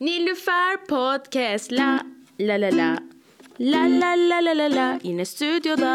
[0.00, 1.72] Nilüfer Podcast.
[1.72, 2.00] La
[2.38, 2.98] la la la.
[3.58, 4.98] La la la la la la.
[5.02, 5.92] Yine stüdyoda.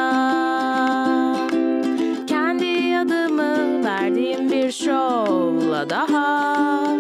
[2.28, 6.98] Kendi adımı verdiğim bir şovla daha.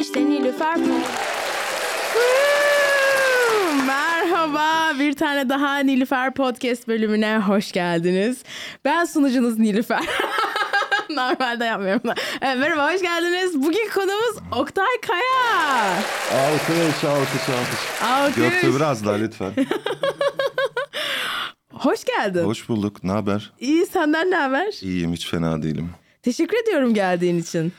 [0.00, 1.32] İşte Nilüfer Podcast
[3.86, 8.42] Merhaba, bir tane daha Nilüfer Podcast bölümüne hoş geldiniz.
[8.84, 10.04] Ben sunucunuz Nilüfer.
[11.16, 12.14] Normalde yapmıyorum da.
[12.42, 13.62] Evet, merhaba, hoş geldiniz.
[13.62, 15.92] Bugün konumuz Oktay Kaya.
[16.32, 18.02] Alkış, alkış, alkış.
[18.02, 18.36] Alkış.
[18.36, 19.52] Göktuğ biraz daha lütfen.
[21.72, 22.44] Hoş geldin.
[22.44, 23.04] Hoş bulduk.
[23.04, 23.52] Ne haber?
[23.60, 24.74] İyi, senden ne haber?
[24.82, 25.90] İyiyim, hiç fena değilim.
[26.22, 27.72] Teşekkür ediyorum geldiğin için.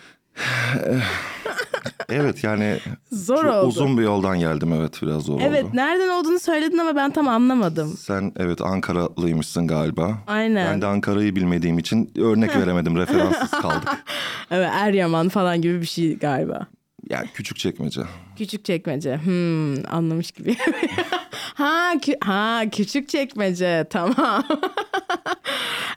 [2.10, 2.78] Evet yani
[3.12, 3.68] Zor çok oldu.
[3.68, 5.72] uzun bir yoldan geldim evet biraz zor Evet, oldu.
[5.76, 7.98] nereden olduğunu söyledin ama ben tam anlamadım.
[8.00, 10.18] Sen evet Ankaralıymışsın galiba.
[10.28, 10.74] Aynen.
[10.74, 12.96] Ben de Ankara'yı bilmediğim için örnek veremedim.
[12.98, 13.90] Referansız kaldık.
[14.52, 16.68] Evet, Eryaman falan gibi bir şey galiba.
[17.10, 18.02] Yani küçük çekmece.
[18.38, 19.18] Küçük çekmece.
[19.18, 20.56] Hmm, anlamış gibi.
[21.54, 23.86] ha, kü- ha küçük çekmece.
[23.90, 24.44] Tamam.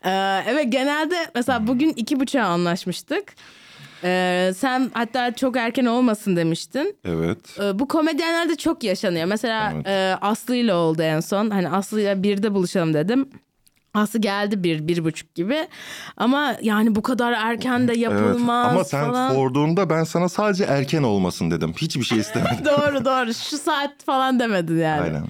[0.04, 3.24] Ee, evet genelde mesela bugün iki buçuğa anlaşmıştık.
[4.04, 6.96] Ee, sen hatta çok erken olmasın demiştin.
[7.04, 7.38] Evet.
[7.62, 9.24] Ee, bu komedyenlerde çok yaşanıyor.
[9.26, 9.86] Mesela Evet.
[9.86, 11.50] e, Aslı ile oldu en son.
[11.50, 13.28] Hani Aslı ile birde buluşalım dedim.
[13.94, 15.68] Aslı geldi bir, bir buçuk gibi.
[16.16, 18.02] Ama yani bu kadar erken de Evet.
[18.02, 19.34] yapılmaz Ama sen falan.
[19.34, 21.72] sorduğunda ben sana sadece erken olmasın dedim.
[21.76, 22.56] Hiçbir şey istemedim.
[22.64, 23.34] doğru doğru.
[23.34, 25.02] Şu saat falan demedin yani.
[25.02, 25.22] Aynen.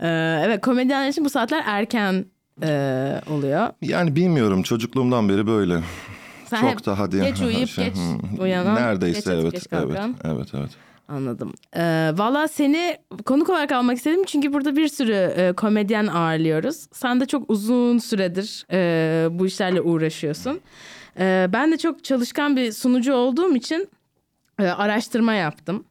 [0.00, 2.24] Ee, evet komedyenler için bu saatler erken
[2.62, 3.68] e, oluyor.
[3.82, 5.80] Yani bilmiyorum çocukluğumdan beri böyle.
[6.54, 7.20] Sen Çok hep da hadi.
[7.20, 7.96] geç uyuyup şey, geç
[8.38, 9.52] uyanan, Neredeyse geç evet.
[9.52, 9.98] geç evet.
[10.24, 10.70] Evet evet.
[11.08, 11.52] Anladım.
[11.76, 16.86] Ee, Valla seni konuk olarak almak istedim çünkü burada bir sürü e, komedyen ağırlıyoruz.
[16.92, 20.60] Sen de çok uzun süredir e, bu işlerle uğraşıyorsun.
[21.18, 23.88] E, ben de çok çalışkan bir sunucu olduğum için
[24.58, 25.84] e, araştırma yaptım.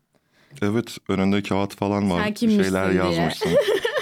[0.62, 2.24] Evet önünde kağıt falan var.
[2.24, 3.04] Sen kimmişsin şeyler diye.
[3.04, 3.52] yazmışsın.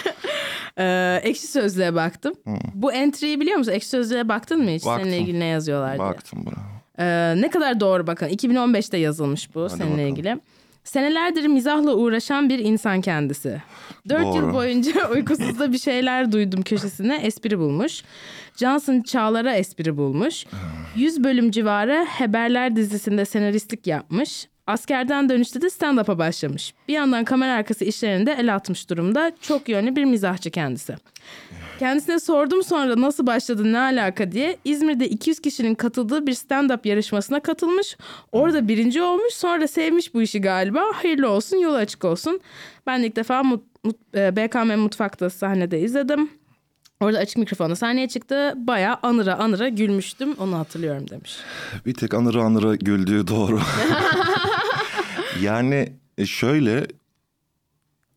[0.82, 2.34] E, ekşi Sözlüğe baktım.
[2.74, 3.72] Bu entry'yi biliyor musun?
[3.72, 4.86] Ekşi Sözlüğe baktın mı hiç?
[4.86, 5.04] Baktım.
[5.04, 6.08] Seninle ilgili ne yazıyorlar diye.
[6.08, 6.56] Baktım buna.
[7.00, 8.28] Ee, ne kadar doğru bakın.
[8.28, 10.08] 2015'te yazılmış bu seninle bakalım.
[10.08, 10.40] ilgili.
[10.84, 13.62] Senelerdir mizahla uğraşan bir insan kendisi.
[14.10, 18.04] Dört yıl boyunca uykusuzda bir şeyler duydum köşesine espri bulmuş.
[18.58, 20.46] Johnson Çağlar'a espri bulmuş.
[20.96, 24.48] 100 bölüm civarı Haberler dizisinde senaristlik yapmış.
[24.72, 26.74] Askerden dönüşte de stand-up'a başlamış.
[26.88, 29.32] Bir yandan kamera arkası işlerinde el atmış durumda.
[29.42, 30.96] Çok yönlü bir mizahçı kendisi.
[31.80, 34.58] Kendisine sordum sonra nasıl başladı ne alaka diye.
[34.66, 37.98] İzmir'de 200 kişinin katıldığı bir stand-up yarışmasına katılmış.
[38.32, 40.82] Orada birinci olmuş sonra sevmiş bu işi galiba.
[40.94, 42.42] Hayırlı olsun yolu açık olsun.
[42.88, 46.30] Ben de ilk defa mut, mut- e, BKM Mutfak'ta sahnede izledim.
[47.00, 48.54] Orada açık mikrofonda sahneye çıktı.
[48.56, 50.34] Bayağı anıra anıra gülmüştüm.
[50.40, 51.38] Onu hatırlıyorum demiş.
[51.86, 53.60] Bir tek anıra anıra güldüğü doğru.
[55.40, 56.88] yani e, şöyle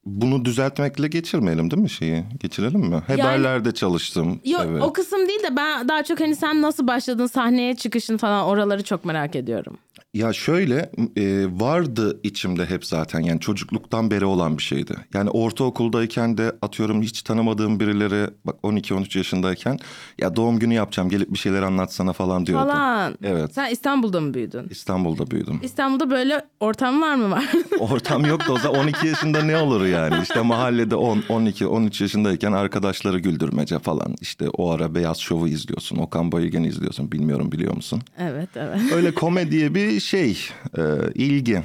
[0.06, 2.24] bunu düzeltmekle geçirmeyelim değil mi şeyi?
[2.40, 3.02] Geçirelim mi?
[3.06, 4.40] Haberlerde çalıştım.
[4.44, 4.82] Yok evet.
[4.82, 8.82] o kısım değil de ben daha çok hani sen nasıl başladın sahneye çıkışın falan oraları
[8.84, 9.78] çok merak ediyorum.
[10.14, 14.96] Ya şöyle e, vardı içimde hep zaten yani çocukluktan beri olan bir şeydi.
[15.14, 19.78] Yani ortaokuldayken de atıyorum hiç tanımadığım birileri bak 12-13 yaşındayken
[20.18, 22.66] ya doğum günü yapacağım gelip bir şeyler anlatsana falan diyordu.
[22.66, 23.14] Falan.
[23.22, 24.66] Evet Sen İstanbul'da mı büyüdün?
[24.70, 25.60] İstanbul'da büyüdüm.
[25.62, 27.44] İstanbul'da böyle ortamlar mı var?
[27.78, 32.52] Ortam yoktu o zaman 12 yaşında ne olur yani işte mahallede 10, 12, 13 yaşındayken
[32.52, 34.14] arkadaşları güldürmece falan.
[34.20, 38.02] İşte o ara Beyaz Şov'u izliyorsun Okan Bayülgen'i izliyorsun bilmiyorum biliyor musun?
[38.18, 38.80] evet evet.
[38.92, 40.38] Öyle komediye bir şey
[40.78, 40.82] e,
[41.14, 41.62] ilgi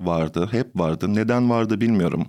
[0.00, 2.26] vardı hep vardı neden vardı bilmiyorum.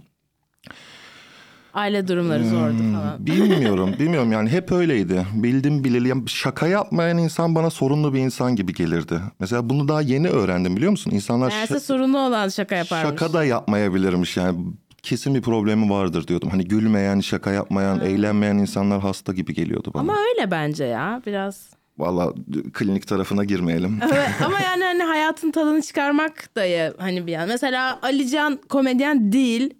[1.74, 2.94] Aile durumları zordu Hmm.
[2.94, 3.26] falan.
[3.26, 8.74] Bilmiyorum bilmiyorum yani hep öyleydi bildim bileli şaka yapmayan insan bana sorunlu bir insan gibi
[8.74, 9.22] gelirdi.
[9.40, 11.12] Mesela bunu daha yeni öğrendim biliyor musun?
[11.12, 13.10] İnsanlar Meğerse şa- sorunlu olan şaka yaparmış.
[13.20, 14.60] Şaka da yapmayabilirmiş yani.
[15.04, 16.50] Kesin bir problemi vardır diyordum.
[16.50, 20.02] Hani gülmeyen, şaka yapmayan, eğlenmeyen insanlar hasta gibi geliyordu bana.
[20.02, 21.70] Ama öyle bence ya biraz.
[22.02, 22.34] Vallahi
[22.74, 24.00] klinik tarafına girmeyelim.
[24.04, 27.48] Evet, ama yani hani hayatın tadını çıkarmak da ya hani bir yan.
[27.48, 29.74] Mesela Alican komedyen değil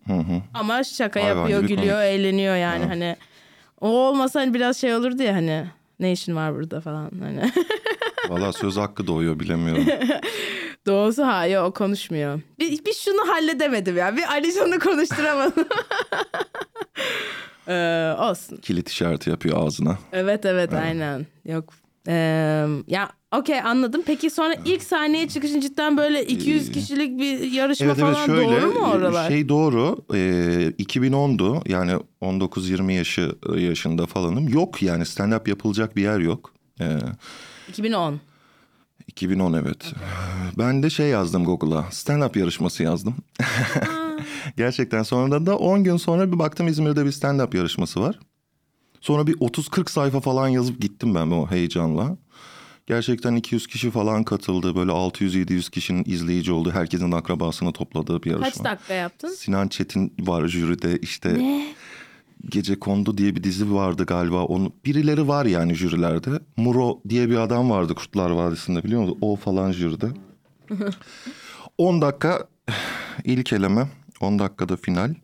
[0.53, 2.19] ama şaka Hayvan yapıyor, gülüyor, komik.
[2.19, 3.15] eğleniyor yani hani.
[3.81, 5.65] O olmasa hani biraz şey olurdu ya hani
[6.00, 7.51] ne işin var burada falan hani.
[8.29, 9.85] Vallahi söz hakkı doğuyor bilemiyorum.
[10.88, 12.41] Doğusu hayır o konuşmuyor.
[12.59, 14.17] Bir, bir şunu halledemedim ya.
[14.17, 15.65] Bir Alican'ı konuşturamadım.
[17.67, 18.57] ee, olsun.
[18.57, 19.97] Kilit işareti yapıyor ağzına.
[20.13, 21.25] Evet evet aynen.
[21.45, 21.74] Yok.
[22.07, 22.13] Ee,
[22.88, 24.01] ya okey anladım.
[24.06, 28.62] Peki sonra ilk sahneye çıkışın cidden böyle 200 kişilik bir yarışma Evet evet falan şöyle
[28.62, 29.27] doğru mu oralar?
[29.27, 30.18] şey doğru e,
[30.80, 36.53] 2010'du yani 19-20 yaşı yaşında falanım yok yani stand up yapılacak bir yer yok.
[36.80, 36.98] E,
[37.69, 38.19] 2010.
[39.07, 39.94] 2010 evet.
[40.57, 41.81] Ben de şey yazdım Google'a.
[41.81, 43.15] Stand-up yarışması yazdım.
[44.57, 48.19] Gerçekten sonra da 10 gün sonra bir baktım İzmir'de bir stand-up yarışması var.
[49.01, 52.18] Sonra bir 30-40 sayfa falan yazıp gittim ben o heyecanla.
[52.88, 54.75] Gerçekten 200 kişi falan katıldı.
[54.75, 58.50] Böyle 600-700 kişinin izleyici olduğu, herkesin akrabasını topladığı bir yarışma.
[58.50, 59.30] Kaç dakika yaptın?
[59.30, 61.42] Sinan Çetin var jüride işte.
[62.50, 64.44] Gece Kondu diye bir dizi vardı galiba.
[64.44, 66.30] Onu birileri var yani jürilerde.
[66.57, 69.18] Muro diye bir adam vardı Kurtlar Vadisi'nde biliyor musun?
[69.21, 70.07] O falan jüride.
[71.77, 72.48] 10 dakika
[73.24, 73.89] ilk eleme,
[74.21, 75.15] 10 dakikada final.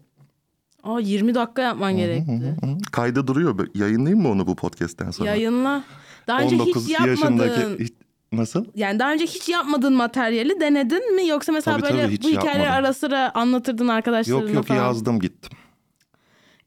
[0.88, 2.56] Aa 20 dakika yapman gerekti.
[2.92, 3.68] Kayda duruyor.
[3.76, 5.30] Yayınlayayım mı onu bu podcast'ten sonra?
[5.30, 5.84] Yayınla.
[6.28, 7.78] Daha önce hiç yapmadın.
[7.80, 7.94] hiç-
[8.32, 8.66] Nasıl?
[8.76, 11.28] Yani daha önce hiç yapmadığın materyali denedin mi?
[11.28, 14.80] Yoksa mesela Tabii, böyle tabii, bu hikayeleri ara sıra anlatırdın arkadaşlarına Yok yok falan.
[14.80, 15.58] yazdım gittim.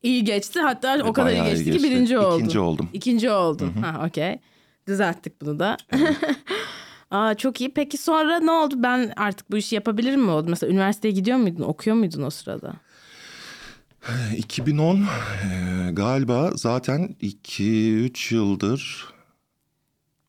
[0.02, 0.60] İyi geçti.
[0.60, 1.90] Hatta o kadar iyi iyi geçti, ki geçti.
[1.90, 2.38] birinci oldun.
[2.38, 2.88] İkinci oldum.
[2.92, 3.72] İkinci oldun.
[3.82, 4.38] Ha okey.
[4.86, 5.76] Düzelttik bunu da.
[7.10, 7.74] Aa çok iyi.
[7.74, 8.74] Peki sonra ne oldu?
[8.78, 10.46] Ben artık bu işi yapabilirim mi oldu?
[10.50, 11.62] Mesela üniversiteye gidiyor muydun?
[11.62, 12.72] Okuyor muydun o sırada?
[14.36, 15.06] 2010 e,
[15.92, 19.08] galiba zaten 2-3 yıldır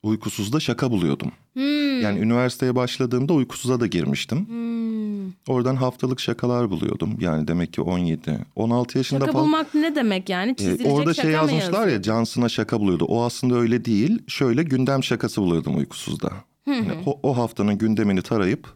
[0.03, 1.31] uykusuzda şaka buluyordum.
[1.53, 2.01] Hmm.
[2.01, 4.47] Yani üniversiteye başladığımda uykusuza da girmiştim.
[4.47, 5.31] Hmm.
[5.47, 7.17] Oradan haftalık şakalar buluyordum.
[7.19, 9.45] Yani demek ki 17, 16 yaşında Şaka falan.
[9.45, 10.51] bulmak ne demek yani?
[10.51, 11.87] E, Çizilecek orada şaka şey mı yazmışlar yazıyor?
[11.97, 13.05] ya Johnson'a şaka buluyordu.
[13.05, 14.21] O aslında öyle değil.
[14.27, 16.31] Şöyle gündem şakası buluyordum uykusuzda.
[16.67, 18.67] Yani o, o haftanın gündemini tarayıp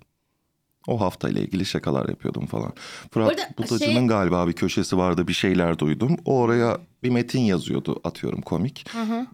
[0.87, 2.73] o haftayla ilgili şakalar yapıyordum falan.
[3.11, 6.17] Fırat Orada Butacı'nın şey- galiba bir köşesi vardı bir şeyler duydum.
[6.25, 8.85] O oraya bir metin yazıyordu atıyorum komik.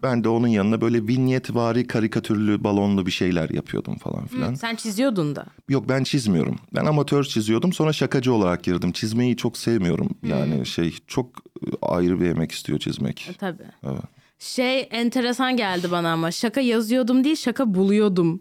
[0.02, 4.54] Ben de onun yanına böyle vinyetvari karikatürlü balonlu bir şeyler yapıyordum falan filan.
[4.54, 5.46] Sen çiziyordun da.
[5.68, 6.56] Yok ben çizmiyorum.
[6.74, 8.92] Ben amatör çiziyordum sonra şakacı olarak girdim.
[8.92, 10.08] Çizmeyi çok sevmiyorum.
[10.22, 13.28] Yani şey çok e, ayrı bir emek istiyor çizmek.
[13.30, 13.62] E, Tabii.
[13.84, 14.02] Evet.
[14.38, 18.40] Şey enteresan geldi bana ama şaka yazıyordum değil şaka buluyordum.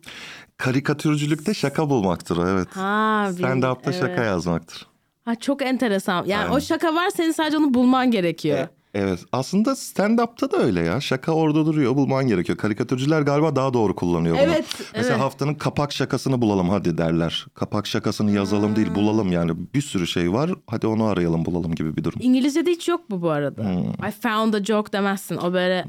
[0.62, 2.68] Karikatürcülükte şaka bulmaktır o, evet.
[2.72, 4.00] Ha, Stand-up'ta evet.
[4.00, 4.88] şaka yazmaktır.
[5.26, 6.26] Ha çok enteresan.
[6.26, 6.56] Yani Aynen.
[6.56, 8.68] o şaka var senin sadece onu bulman gerekiyor.
[8.94, 11.02] Evet aslında stand-up'ta da öyle ya.
[11.02, 12.58] Şaka orada duruyor bulman gerekiyor.
[12.58, 14.44] Karikatürcüler galiba daha doğru kullanıyor bunu.
[14.44, 14.66] Evet,
[14.96, 15.22] Mesela evet.
[15.22, 17.46] haftanın kapak şakasını bulalım hadi derler.
[17.54, 19.52] Kapak şakasını yazalım değil bulalım yani.
[19.76, 22.20] Bir sürü şey var hadi onu arayalım bulalım gibi bir durum.
[22.22, 23.64] İngilizce'de hiç yok bu bu arada.
[23.64, 24.10] Hmm.
[24.10, 25.38] I found a joke demezsin.
[25.38, 25.86] O böyle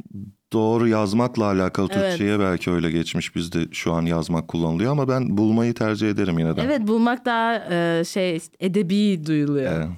[0.52, 2.10] Doğru yazmakla alakalı Evet.
[2.10, 3.36] Türkçe'ye belki öyle geçmiş.
[3.36, 6.62] Bizde şu an yazmak kullanılıyor ama ben bulmayı tercih ederim yine de.
[6.62, 9.72] evet bulmak daha e, şey edebi duyuluyor.
[9.72, 9.88] Evet.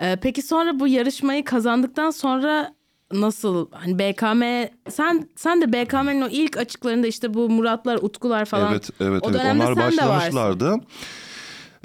[0.00, 2.74] E, peki sonra bu yarışmayı kazandıktan sonra
[3.12, 4.42] nasıl hani BKM
[4.90, 8.72] sen sen de BKM'nin o ilk açıklarında işte bu Muratlar, Utkular falan.
[8.72, 9.40] Evet, evet, o evet.
[9.54, 10.74] Onlar başlamışlardı.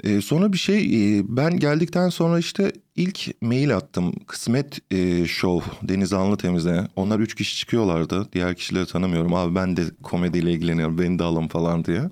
[0.04, 4.12] Ee, sonra bir şey, e, ben geldikten sonra işte ilk mail attım.
[4.26, 6.88] Kısmet e, Show, Deniz Anlı Temiz'e.
[6.96, 8.28] Onlar üç kişi çıkıyorlardı.
[8.32, 9.34] Diğer kişileri tanımıyorum.
[9.34, 12.02] Abi ben de komediyle ilgileniyorum, beni de alın falan diye.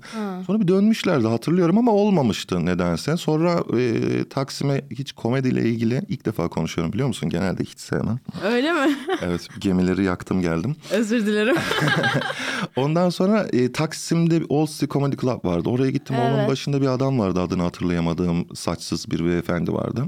[0.47, 3.17] Sonra bir dönmüşlerdi hatırlıyorum ama olmamıştı nedense.
[3.17, 3.99] Sonra e,
[4.29, 7.29] Taksim'e hiç komediyle ilgili ilk defa konuşuyorum biliyor musun?
[7.29, 8.19] Genelde hiç sevmem.
[8.43, 8.95] Öyle mi?
[9.21, 10.75] Evet, gemileri yaktım geldim.
[10.91, 11.55] Özür dilerim.
[12.75, 15.69] Ondan sonra e, Taksim'de Old City Comedy Club vardı.
[15.69, 16.15] Oraya gittim.
[16.19, 16.49] Onun Evet.
[16.49, 17.41] başında bir adam vardı.
[17.41, 20.05] Adını hatırlayamadığım saçsız bir beyefendi vardı.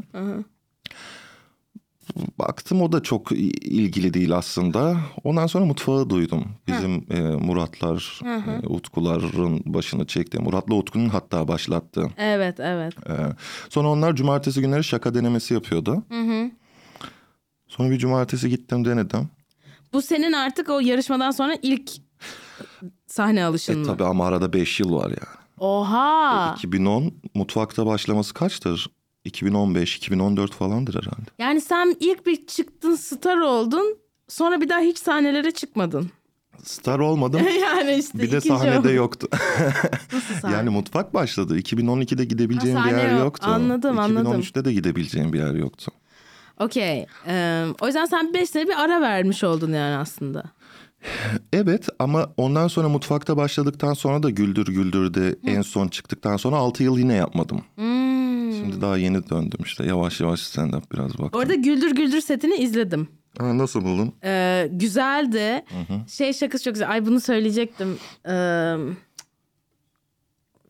[2.39, 4.97] Baktım o da çok ilgili değil aslında.
[5.23, 6.45] Ondan sonra mutfağı duydum.
[6.67, 8.19] Bizim e, Muratlar,
[8.63, 10.39] e, Utkuların başını çekti.
[10.39, 12.07] Murat'la Utku'nun hatta başlattı.
[12.17, 12.93] evet evet.
[13.09, 13.13] E,
[13.69, 16.03] sonra onlar cumartesi günleri şaka denemesi yapıyordu.
[17.67, 19.29] Sonra bir cumartesi gittim denedim.
[19.93, 21.91] Bu senin artık o yarışmadan sonra ilk
[23.07, 23.85] sahne alışın E mı?
[23.85, 25.35] tabii ama arada 5 yıl var yani.
[25.59, 26.53] Oha.
[26.57, 28.87] 2010 mutfakta başlaması kaçtır?
[29.25, 31.29] 2015, 2014 falandır herhalde.
[31.39, 33.97] Yani sen ilk bir çıktın star oldun.
[34.27, 36.09] Sonra bir daha hiç sahnelere çıkmadın.
[36.63, 37.41] Star olmadım.
[37.61, 38.91] yani işte bir de sahnede o.
[38.91, 39.27] yoktu.
[40.13, 40.55] Nasıl sahne?
[40.55, 41.59] yani mutfak başladı.
[41.59, 43.19] 2012'de gidebileceğim Ha, bir yer yok.
[43.19, 43.47] yoktu.
[43.49, 44.31] Anladım, anladım.
[44.33, 45.91] 2013'te de gidebileceğim bir yer yoktu.
[46.59, 47.05] Okey.
[47.27, 50.43] Ee, o yüzden sen beş sene bir ara vermiş oldun yani aslında.
[51.53, 56.83] Evet ama ondan sonra mutfakta başladıktan sonra da Güldür Güldür'de en son çıktıktan sonra 6
[56.83, 57.63] yıl yine yapmadım.
[57.75, 58.04] Hmm.
[58.65, 59.85] Şimdi daha yeni döndüm işte.
[59.85, 61.29] Yavaş yavaş stand-up biraz baktım.
[61.41, 63.07] Orada Güldür Güldür setini izledim.
[63.37, 64.13] Ha, nasıl buldun?
[64.23, 65.65] Ee, güzeldi.
[66.07, 66.91] Şey şakası çok güzel.
[66.91, 67.97] Ay bunu söyleyecektim.
[68.27, 68.75] Ee,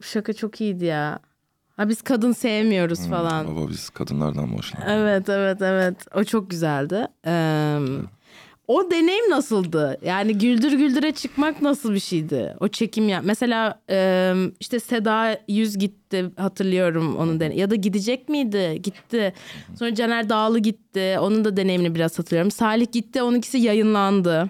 [0.01, 1.19] şaka çok iyiydi ya.
[1.77, 3.47] Ha biz kadın sevmiyoruz falan.
[3.55, 4.93] Baba biz kadınlardan hoşlanıyoruz.
[4.97, 5.95] Evet evet evet.
[6.15, 7.07] O çok güzeldi.
[7.27, 7.79] Ee,
[8.67, 9.97] o deneyim nasıldı?
[10.05, 12.55] Yani güldür güldüre çıkmak nasıl bir şeydi?
[12.59, 13.21] O çekim ya.
[13.23, 17.59] Mesela e, işte Seda Yüz gitti hatırlıyorum onun deneyim.
[17.59, 18.79] Ya da gidecek miydi?
[18.83, 19.33] Gitti.
[19.79, 21.17] Sonra Caner Dağlı gitti.
[21.19, 22.51] Onun da deneyimini biraz hatırlıyorum.
[22.51, 23.21] Salih gitti.
[23.21, 24.49] Onunkisi yayınlandı.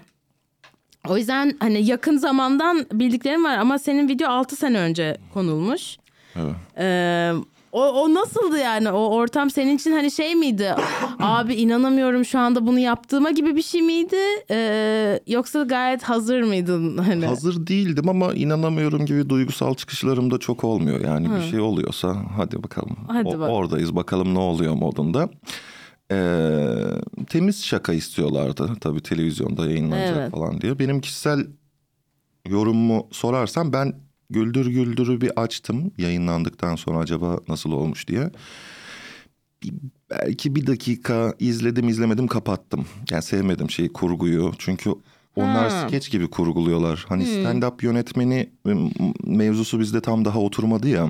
[1.10, 5.98] O yüzden hani yakın zamandan bildiklerim var ama senin video 6 sene önce konulmuş.
[6.36, 6.56] Evet.
[6.78, 7.32] Ee,
[7.76, 8.92] o, o nasıldı yani?
[8.92, 10.76] O ortam senin için hani şey miydi?
[11.20, 14.16] Abi inanamıyorum şu anda bunu yaptığıma gibi bir şey miydi?
[14.52, 16.98] Ee, yoksa gayet hazır mıydın?
[16.98, 17.26] Hani?
[17.26, 21.00] Hazır değildim ama inanamıyorum gibi duygusal çıkışlarım da çok olmuyor.
[21.02, 22.98] Yani bir şey oluyorsa hadi bakalım.
[23.08, 23.50] Hadi O- bak.
[23.50, 25.30] Oradayız bakalım ne oluyor modunda.
[26.12, 26.58] Ee,
[27.30, 30.32] temiz şaka istiyorlardı tabii televizyonda yayınlanacak Evet.
[30.32, 30.80] falan diye.
[30.80, 31.40] Benim kişisel
[32.48, 38.32] yorumumu sorarsan ben Güldür Güldür'ü bir açtım yayınlandıktan sonra acaba nasıl olmuş diye.
[40.12, 42.86] Belki bir dakika izledim izlemedim kapattım.
[43.12, 44.92] Yani sevmedim şeyi kurguyu çünkü
[45.36, 45.88] onlar Ha.
[45.88, 47.06] skeç gibi kurguluyorlar.
[47.10, 48.50] Hani stand-up yönetmeni
[49.24, 51.04] mevzusu bizde tam daha oturmadı ya.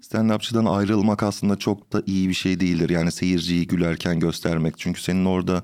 [0.00, 2.90] Stand-upçıdan ayrılmak aslında çok da iyi bir şey değildir.
[2.90, 4.78] Yani seyirciyi gülerken göstermek.
[4.78, 5.62] Çünkü senin orada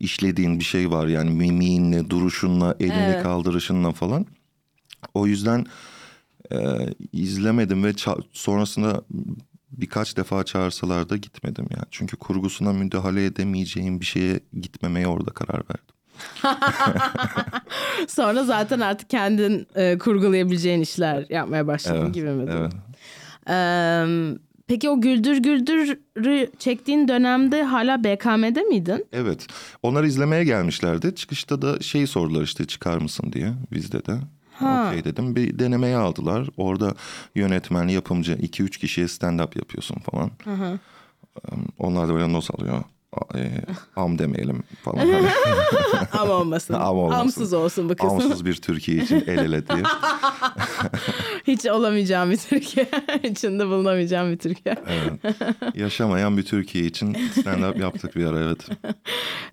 [0.00, 1.06] işlediğin bir şey var.
[1.06, 3.22] Yani mimiğinle, duruşunla, elini Evet.
[3.22, 4.26] kaldırışınla falan.
[5.14, 5.66] O yüzden
[6.52, 6.58] e,
[7.12, 7.92] izlemedim ve
[8.32, 9.02] sonrasında
[9.70, 11.84] birkaç defa çağırsalar da gitmedim yani.
[11.90, 15.96] Çünkü kurgusuna müdahale edemeyeceğim bir şeye gitmemeye orada karar verdim.
[18.08, 22.44] Sonra zaten artık kendin e, kurgulayabileceğin işler yapmaya başladın Evet, gibi mi?
[22.50, 22.72] evet.
[23.48, 24.04] Ee,
[24.66, 29.06] peki o Güldür Güldür'ü çektiğin dönemde hala BKM'de miydin?
[29.12, 29.46] Evet.
[29.82, 31.14] Onlar izlemeye gelmişlerdi.
[31.14, 34.12] Çıkışta da şey sordular işte çıkar mısın diye bizde de.
[34.62, 35.36] Okey dedim.
[35.36, 36.48] Bir denemeye aldılar.
[36.56, 36.94] Orada
[37.34, 40.30] yönetmen, yapımcı iki üç kişiye stand-up yapıyorsun falan.
[41.52, 42.82] Em, Onlar da böyle nos alıyor.
[43.34, 43.50] E,
[43.96, 44.98] am demeyelim falan.
[44.98, 45.28] Hani
[46.12, 46.74] Ama olmasın.
[46.74, 47.20] Ama olmasın.
[47.20, 48.10] Amsız olsun bu kısım.
[48.10, 49.82] amsız bir Türkiye için el ele diye.
[51.46, 52.88] Hiç olamayacağım bir Türkiye.
[53.22, 54.74] İçinde bulunamayacağım bir Türkiye.
[54.88, 55.36] Evet.
[55.76, 58.68] Yaşamayan bir Türkiye için stand-up yaptık bir ara evet.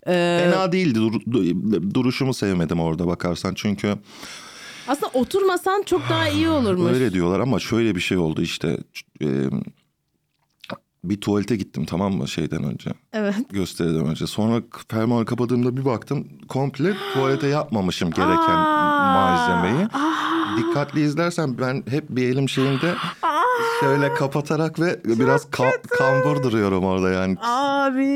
[0.07, 0.99] Ee, Fena değildi.
[0.99, 3.53] Dur- du- duruşumu sevmedim orada bakarsan.
[3.53, 3.95] Çünkü
[4.87, 6.91] aslında oturmasan çok daha iyi olurmuş.
[6.93, 8.77] Öyle diyorlar ama şöyle bir şey oldu işte.
[9.21, 9.27] e,
[11.03, 12.91] bir tuvalete gittim tamam mı şeyden önce.
[13.13, 13.35] Evet.
[13.49, 14.27] Gösteriden önce.
[14.27, 19.13] Sonra fermuarı kapadığımda bir baktım komple tuvalete yapmamışım gereken Aa.
[19.13, 19.87] malzemeyi.
[20.57, 22.93] Dikkatli izlersen ben hep bir elim şeyinde
[23.79, 27.37] şöyle kapatarak ve biraz ka- kambur duruyorum orada yani.
[27.41, 28.07] Abi.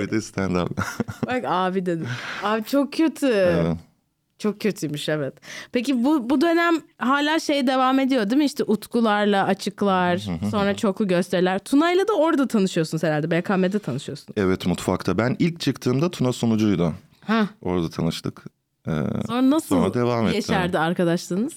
[0.00, 0.78] Ve de stand up.
[1.26, 2.06] Bak abi dedim.
[2.42, 3.26] Abi çok kötü.
[3.26, 3.76] Evet.
[4.38, 5.34] Çok kötüymüş evet.
[5.72, 8.44] Peki bu bu dönem hala şey devam ediyor değil mi?
[8.44, 11.58] İşte utkularla açıklar, sonra çoklu gösteriler.
[11.58, 13.30] Tuna'yla da orada tanışıyorsun herhalde.
[13.30, 14.34] BKM'de tanışıyorsun.
[14.36, 15.18] evet mutfakta.
[15.18, 16.92] Ben ilk çıktığımda Tuna sunucuydu.
[17.26, 17.48] Ha.
[17.62, 18.44] Orada tanıştık.
[18.88, 18.90] Ee,
[19.26, 20.36] Sonra nasıl Sonra devam etti.
[20.36, 21.52] yeşerdi arkadaşlığınız?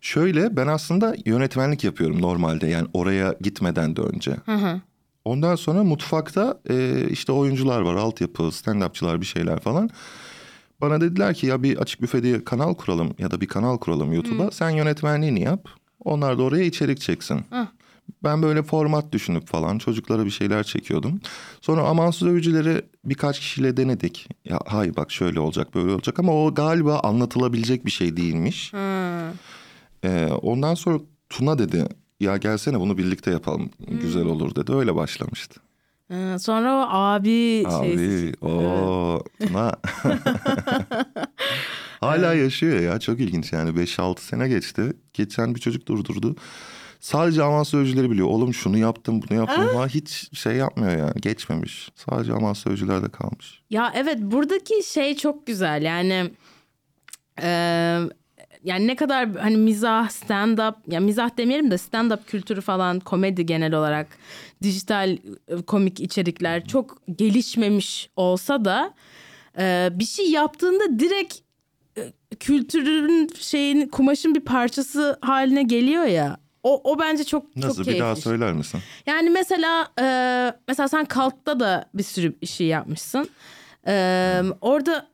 [0.00, 4.30] Şöyle ben aslında yönetmenlik yapıyorum normalde yani oraya gitmeden de önce.
[4.46, 4.80] Hı hı.
[5.24, 9.90] Ondan sonra mutfakta e, işte oyuncular var, altyapı, stand-upçılar bir şeyler falan.
[10.80, 14.12] Bana dediler ki ya bir açık büfe diye kanal kuralım ya da bir kanal kuralım
[14.12, 14.50] YouTube'a.
[14.50, 15.68] Sen yönetmenliğini yap.
[16.04, 17.40] Onlar da oraya içerik çeksin.
[17.50, 17.66] Hah.
[18.24, 21.20] Ben böyle format düşünüp falan çocuklara bir şeyler çekiyordum.
[21.60, 24.28] Sonra amansız övücüleri birkaç kişiyle denedik.
[24.44, 28.72] Ya hay bak şöyle olacak böyle olacak ama o galiba anlatılabilecek bir şey değilmiş.
[28.72, 29.32] Ha.
[30.04, 31.86] Ee, ondan sonra Tuna dedi
[32.20, 33.70] ya gelsene bunu birlikte yapalım
[34.02, 35.60] güzel olur dedi öyle başlamıştı.
[36.12, 37.64] Ha, Sonra o abi.
[37.66, 39.70] Abi o Tuna
[42.00, 44.92] hala yaşıyor ya çok ilginç yani 5-6 sene geçti.
[45.14, 46.36] Geçen bir çocuk durdurdu.
[47.00, 48.28] Sadece avans sözcüleri biliyor.
[48.28, 51.90] Oğlum şunu yaptım bunu yaptım ama hiç şey yapmıyor yani geçmemiş.
[51.94, 53.62] Sadece avans sözcülerde kalmış.
[53.70, 56.30] Ya evet buradaki şey çok güzel yani
[57.42, 58.00] e,
[58.64, 63.00] yani ne kadar hani mizah stand up ya mizah demeyelim de stand up kültürü falan
[63.00, 64.06] komedi genel olarak
[64.62, 65.10] dijital
[65.48, 68.94] e, komik içerikler çok gelişmemiş olsa da
[69.58, 71.34] e, bir şey yaptığında direkt
[71.98, 76.36] e, kültürün şeyin kumaşın bir parçası haline geliyor ya.
[76.62, 78.02] O, o bence çok Nasıl çok bir keyifli.
[78.02, 78.80] daha söyler misin?
[79.06, 80.04] Yani mesela e,
[80.68, 83.28] mesela sen Kalk'ta da bir sürü şey yapmışsın.
[83.86, 85.08] E, orada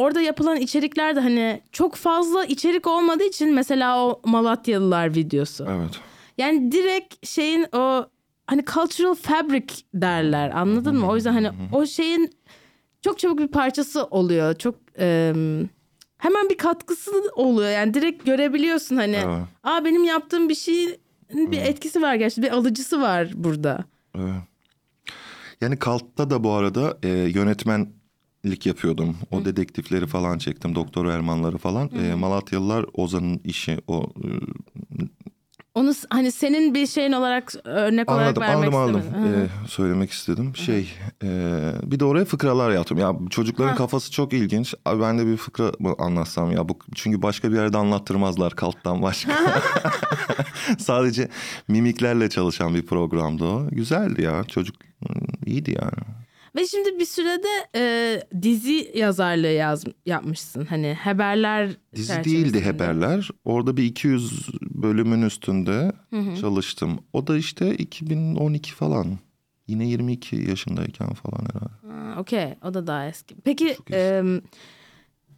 [0.00, 5.66] orada yapılan içerikler de hani çok fazla içerik olmadığı için mesela o Malatyalılar videosu.
[5.70, 6.00] Evet.
[6.38, 8.06] Yani direkt şeyin o
[8.46, 11.08] hani cultural fabric derler anladın mı?
[11.10, 12.30] O yüzden hani o şeyin
[13.02, 14.54] çok çabuk bir parçası oluyor.
[14.54, 15.32] Çok e,
[16.18, 17.70] hemen bir katkısı oluyor.
[17.70, 19.16] Yani direkt görebiliyorsun hani.
[19.16, 19.44] Evet.
[19.64, 20.96] Aa benim yaptığım bir şeyin
[21.34, 23.84] bir etkisi var gerçi bir alıcısı var burada.
[24.18, 24.34] Evet.
[25.60, 27.08] Yani Kalt'ta da bu arada e,
[28.44, 29.16] yönetmenlik yapıyordum.
[29.30, 30.74] O dedektifleri falan çektim.
[30.74, 31.90] Doktor Ermanları falan.
[31.94, 34.28] E, Malatyalılar Ozan'ın işi o e,
[35.74, 39.00] Onu hani senin bir şeyin olarak örnek olarak Anladım, vermek anladım, anladım.
[39.00, 39.50] istemedim.
[39.64, 40.56] Ee, söylemek istedim.
[40.56, 40.92] Şey,
[41.22, 41.28] e,
[41.82, 42.98] bir de oraya fıkralar yaptım.
[42.98, 44.74] Ya çocukların kafası çok ilginç.
[44.84, 46.68] Abi ben de bir fıkra mı anlatsam ya.
[46.68, 49.32] Bu, çünkü başka bir yerde anlattırmazlar kalttan başka.
[50.78, 51.28] Sadece
[51.68, 53.68] mimiklerle çalışan bir programdı o.
[53.70, 54.44] Güzeldi ya.
[54.44, 56.19] Çocuk hmm, iyiydi yani.
[56.56, 60.64] Ve şimdi bir sürede e, dizi yazarlığı yaz, yapmışsın.
[60.64, 63.30] Hani haberler Dizi değildi Haberler.
[63.44, 65.92] Orada bir 200 bölümün üstünde
[66.40, 66.98] çalıştım.
[67.12, 69.18] O da işte 2012 falan.
[69.66, 72.12] Yine 22 yaşındayken falan herhalde.
[72.14, 73.36] Ha, Okey o da daha eski.
[73.44, 74.22] Peki e,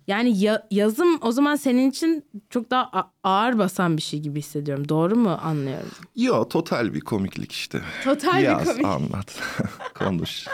[0.06, 4.88] yani ya- yazım o zaman senin için çok daha ağır basan bir şey gibi hissediyorum.
[4.88, 5.88] Doğru mu anlıyorum?
[6.16, 7.80] Yo total bir komiklik işte.
[8.04, 8.84] Total bir Yaz, komik.
[8.86, 9.40] anlat,
[9.94, 10.46] konuş.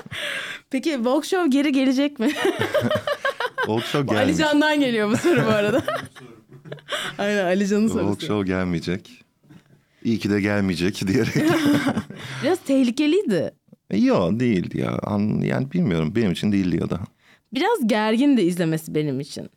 [0.70, 2.28] Peki Walk Show geri gelecek mi?
[3.56, 4.46] Walk show Ali gelmeyecek.
[4.46, 5.82] Can'dan geliyor bu soru bu arada.
[7.18, 8.26] Aynen Ali Can'ın Walk sorusu.
[8.26, 9.24] show gelmeyecek.
[10.04, 11.34] İyi ki de gelmeyecek diyerek.
[12.42, 13.50] Biraz tehlikeliydi.
[13.94, 14.98] Yo değildi ya.
[15.02, 17.00] An- Yani bilmiyorum benim için değildi ya da.
[17.54, 19.50] Biraz gergin de izlemesi benim için.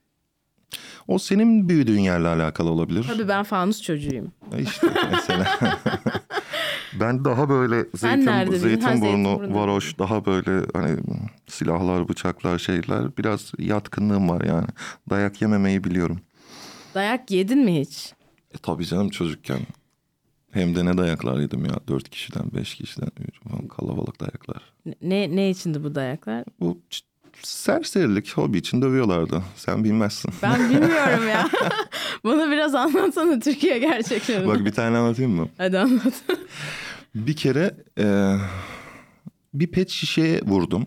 [1.08, 3.06] O senin büyüdüğün yerle alakalı olabilir.
[3.08, 4.32] Tabii ben fanus çocuğuyum.
[4.60, 5.58] İşte mesela.
[7.00, 11.00] ben daha böyle zeytin, zeytinburnu, varoş daha böyle hani
[11.48, 14.68] silahlar, bıçaklar, şeyler biraz yatkınlığım var yani.
[15.10, 16.20] Dayak yememeyi biliyorum.
[16.94, 18.14] Dayak yedin mi hiç?
[18.54, 19.60] E, tabii canım çocukken.
[20.52, 21.76] Hem de ne dayaklar yedim ya.
[21.88, 23.10] Dört kişiden, beş kişiden
[23.44, 24.62] falan kalabalık dayaklar.
[25.02, 26.44] Ne ne içindi bu dayaklar?
[26.60, 26.82] Bu
[27.42, 29.44] serserilik, hobi için dövüyorlardı.
[29.56, 30.34] Sen bilmezsin.
[30.44, 31.50] Ben bilmiyorum ya.
[32.24, 34.48] Bana biraz anlatsana Türkiye gerçeklerini.
[34.48, 35.50] Bak bir tane anlatayım mı?
[35.58, 36.14] Hadi anlat.
[37.16, 38.36] Bir kere e,
[39.54, 40.86] bir pet şişeye vurdum.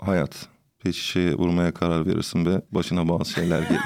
[0.00, 0.46] Hayat.
[0.78, 3.80] Pet şişeye vurmaya karar verirsin ve başına bazı şeyler gelir.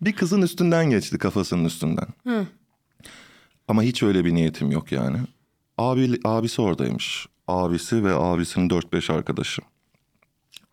[0.00, 2.06] bir kızın üstünden geçti kafasının üstünden.
[2.26, 2.46] Hı.
[3.68, 5.16] Ama hiç öyle bir niyetim yok yani.
[5.78, 7.26] Abi, abisi oradaymış.
[7.48, 9.62] Abisi ve abisinin 4-5 arkadaşı.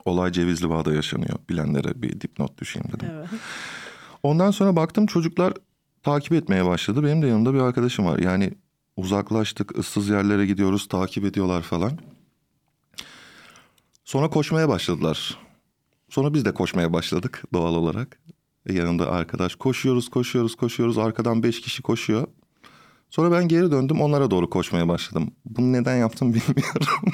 [0.05, 1.39] Olay Cevizli Bağ'da yaşanıyor.
[1.49, 3.07] Bilenlere bir dipnot düşeyim dedim.
[3.11, 3.29] Evet.
[4.23, 5.53] Ondan sonra baktım çocuklar
[6.03, 7.03] takip etmeye başladı.
[7.03, 8.19] Benim de yanımda bir arkadaşım var.
[8.19, 8.53] Yani
[8.97, 11.91] uzaklaştık, ıssız yerlere gidiyoruz, takip ediyorlar falan.
[14.05, 15.37] Sonra koşmaya başladılar.
[16.09, 18.19] Sonra biz de koşmaya başladık doğal olarak.
[18.65, 20.97] E, yanımda arkadaş koşuyoruz, koşuyoruz, koşuyoruz.
[20.97, 22.27] Arkadan beş kişi koşuyor.
[23.09, 25.31] Sonra ben geri döndüm onlara doğru koşmaya başladım.
[25.45, 27.13] Bunu neden yaptım bilmiyorum.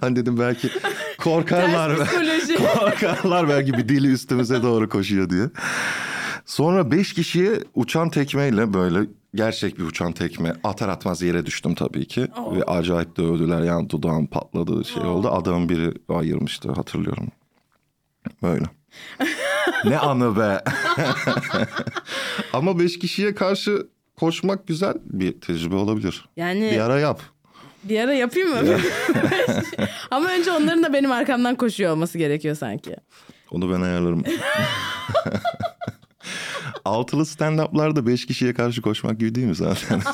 [0.00, 0.70] hani dedim belki
[1.18, 1.96] korkarlar.
[2.78, 5.50] Korkarlar belki bir dili üstümüze doğru koşuyor diye.
[6.46, 9.00] Sonra beş kişiye uçan tekmeyle böyle
[9.34, 12.28] gerçek bir uçan tekme atar atmaz yere düştüm tabii ki.
[12.52, 15.28] Ve acayip dövdüler yani dudağım patladı şey oldu.
[15.30, 17.28] Adamın biri ayırmıştı hatırlıyorum.
[18.42, 18.64] Böyle.
[19.84, 20.64] ne anı be.
[22.52, 26.28] Ama beş kişiye karşı koşmak güzel bir tecrübe olabilir.
[26.36, 27.22] Yani Bir ara yap.
[27.84, 28.56] Bir ara yapayım mı?
[30.10, 32.96] Ama önce onların da benim arkamdan koşuyor olması gerekiyor sanki.
[33.50, 34.24] Onu ben ayarlarım.
[36.84, 40.00] Altılı stand-up'larda beş kişiye karşı koşmak gibi değil mi zaten?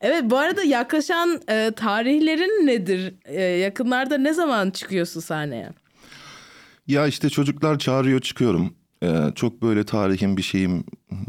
[0.00, 3.14] Evet bu arada yaklaşan e, tarihlerin nedir?
[3.24, 5.70] E, yakınlarda ne zaman çıkıyorsun sahneye?
[6.86, 8.74] ya işte çocuklar çağırıyor çıkıyorum.
[9.04, 10.84] Ee, çok böyle tarihin bir şeyim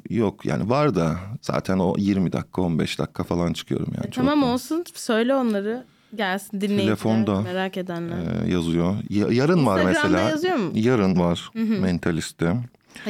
[0.09, 0.45] yok.
[0.45, 4.11] Yani var da zaten o 20 dakika 15 dakika falan çıkıyorum yani.
[4.11, 5.85] Çok E, tamam da, olsun söyle onları.
[6.15, 7.41] Gelsin dinleyiciler Telefonda.
[7.41, 8.17] merak edenler.
[8.45, 8.95] e, yazıyor.
[9.09, 10.19] Ya- yarın var mesela.
[10.19, 10.71] yazıyor mu?
[10.73, 11.49] Yarın var
[11.81, 12.55] mentaliste.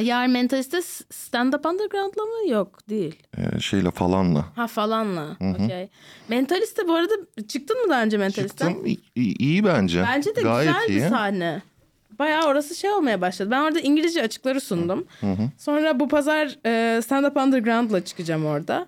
[0.00, 2.50] Yar mentaliste stand up underground'la mı?
[2.50, 3.16] Yok değil.
[3.38, 4.44] Ee, şeyle falanla.
[4.56, 5.36] Ha falanla.
[5.40, 5.88] Okey.
[6.28, 7.12] Mentaliste bu arada
[7.48, 8.68] çıktın mı daha önce mentalisten?
[8.68, 10.02] Çıktım iyi, iyi bence.
[10.02, 11.02] Bence de Gayet güzel iyi.
[11.04, 11.62] bir sahne.
[12.18, 13.50] Bayağı orası şey olmaya başladı.
[13.50, 15.06] Ben orada İngilizce açıkları sundum.
[15.58, 18.86] Sonra bu pazar e, Stand Up Underground'la çıkacağım orada.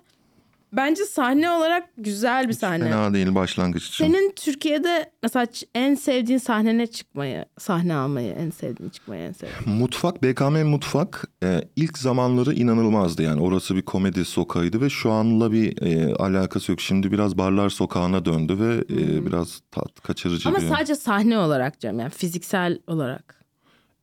[0.73, 2.83] Bence sahne olarak güzel bir sahne.
[2.83, 4.05] Fena değil başlangıç için.
[4.05, 9.79] Senin Türkiye'de mesela en sevdiğin sahnene çıkmayı, sahne almayı en sevdiğin çıkmayı en sevdiğin.
[9.79, 13.41] Mutfak, BKM Mutfak e, ilk zamanları inanılmazdı yani.
[13.41, 16.81] Orası bir komedi sokağıydı ve şu anla bir e, alakası yok.
[16.81, 20.67] Şimdi biraz barlar sokağına döndü ve e, biraz tat kaçırıcı Ama bir...
[20.67, 23.45] sadece sahne olarak diyorum yani fiziksel olarak.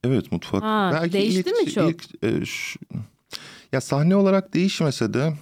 [0.05, 0.63] Evet mutfak.
[0.63, 1.91] Ha, değişti mi çok?
[1.91, 2.79] ilk, e, şu-
[3.73, 5.33] Ya sahne olarak değişmese de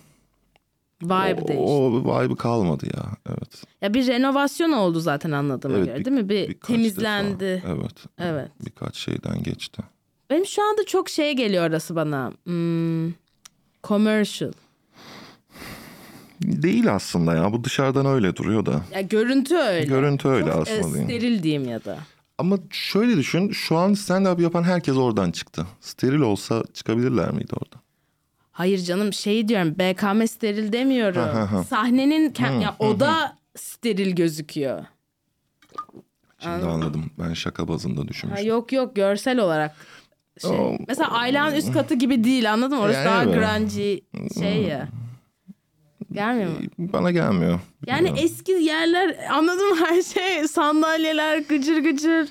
[1.02, 1.64] Vibe o, değişti.
[1.66, 3.02] o vibe'ı kalmadı ya.
[3.28, 3.62] Evet.
[3.82, 6.28] Ya bir renovasyon oldu zaten anladığıma Evet, göre bir- değil mi?
[6.28, 7.40] Bir temizlendi.
[7.40, 7.68] defa.
[7.68, 7.94] Evet.
[8.18, 8.50] Evet.
[8.66, 9.82] Birkaç şeyden geçti.
[10.30, 12.32] Benim şu anda çok şey geliyor orası bana.
[12.44, 13.12] Hmm,
[13.84, 14.52] commercial.
[16.42, 17.52] Değil aslında ya.
[17.52, 18.82] Bu dışarıdan öyle duruyor da.
[18.94, 19.84] Ya görüntü öyle.
[19.86, 21.04] Görüntü öyle Çok, e, aslında değil.
[21.04, 21.98] steril diyeyim ya da.
[22.38, 23.50] Ama şöyle düşün.
[23.52, 25.66] Şu an stand-up yapan herkes oradan çıktı.
[25.80, 27.83] Steril olsa çıkabilirler miydi orada?
[28.54, 31.64] Hayır canım şey diyorum BKM steril demiyorum.
[31.64, 34.84] Sahnenin kend- ya oda steril gözüküyor.
[36.38, 37.10] Şimdi anladım.
[37.18, 38.48] Ben şaka bazında Ha, düşünmüştüm.
[38.48, 39.76] yok yok görsel olarak
[40.40, 40.50] şey.
[40.50, 40.76] Oh.
[40.88, 42.84] Mesela Ayla'nın üst katı gibi değil anladın mı?
[42.84, 43.34] Orası Yani daha evet.
[43.34, 43.98] grungy
[44.40, 44.88] şey ya.
[46.12, 46.56] Gelmiyor mu?
[46.78, 47.60] Bana gelmiyor.
[47.86, 52.28] Yani eski yerler anladın mı her şey sandalyeler gıcır gıcır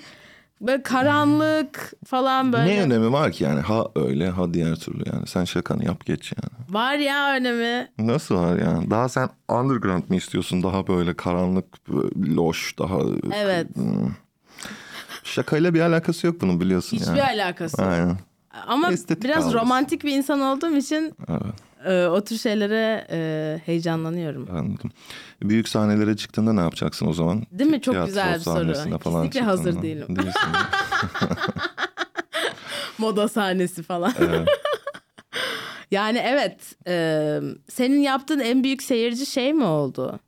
[0.68, 2.66] böyle karanlık falan böyle.
[2.66, 3.60] Ne önemi var ki yani?
[3.62, 5.28] Ha öyle ha diğer türlü yani.
[5.28, 6.76] Sen şakanı yap geç yani.
[6.76, 7.88] Var ya önemi.
[8.00, 8.90] Nasıl var yani?
[8.90, 10.64] Daha sen underground mı istiyorsun?
[10.64, 12.98] Daha böyle karanlık, böyle loş, daha...
[13.36, 13.68] Evet.
[15.24, 17.24] Şakayla bir alakası yok bunun biliyorsun Hiçbir yani.
[17.24, 17.92] alakası yok.
[17.92, 18.18] Aynen.
[18.68, 19.58] Ama Estetik biraz algısı.
[19.58, 21.42] romantik bir insan olduğum için Evet.
[21.86, 24.48] E, o tür şeylere e, heyecanlanıyorum.
[24.52, 24.92] Anladım.
[25.42, 27.44] Büyük sahnelere çıktığında ne yapacaksın o zaman?
[27.52, 27.82] Değil mi?
[27.82, 28.74] Çok Tiyatro güzel bir soru.
[29.00, 30.16] falan Kesinlikle hazır değilim.
[30.16, 30.34] Değilsin.
[32.98, 34.14] Moda sahnesi falan.
[34.20, 34.48] Evet.
[35.92, 36.76] Yani evet.
[36.88, 40.20] e, senin yaptığın en büyük seyirci şey mi oldu?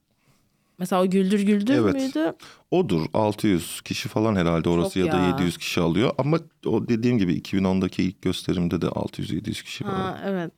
[0.77, 1.93] Mesela o Güldür Güldür Evet.
[1.93, 2.33] müydü?
[2.71, 5.27] Odur 600 kişi falan herhalde orası Çok ya da ya.
[5.27, 6.11] 700 kişi alıyor.
[6.17, 10.17] Ama o dediğim gibi 2010'daki ilk gösterimde de 600-700 kişi var.
[10.25, 10.51] Evet.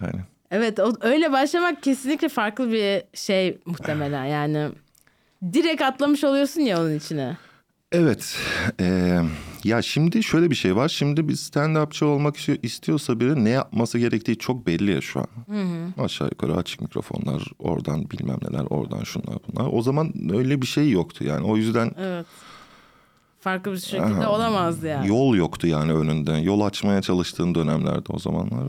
[0.00, 0.20] Yani.
[0.50, 4.68] Evet o, öyle başlamak kesinlikle farklı bir şey muhtemelen yani.
[5.52, 7.36] Direkt atlamış oluyorsun ya onun içine.
[7.92, 8.36] Evet.
[8.80, 9.20] eee,
[9.64, 10.88] ya şimdi şöyle bir şey var.
[10.88, 15.26] Şimdi bir stand-upçı olmak istiyor- istiyorsa biri ne yapması gerektiği çok belli ya şu an.
[16.04, 19.68] Aşağı yukarı açık mikrofonlar, oradan bilmem neler, oradan şunlar bunlar.
[19.72, 21.46] O zaman öyle bir şey yoktu yani.
[21.46, 22.26] O yüzden Evet.
[23.40, 25.08] Farklı bir şekilde olamazdı yani.
[25.08, 26.32] yol yoktu yani önünde.
[26.32, 28.68] Yol açmaya çalıştığın dönemlerde o zamanlar.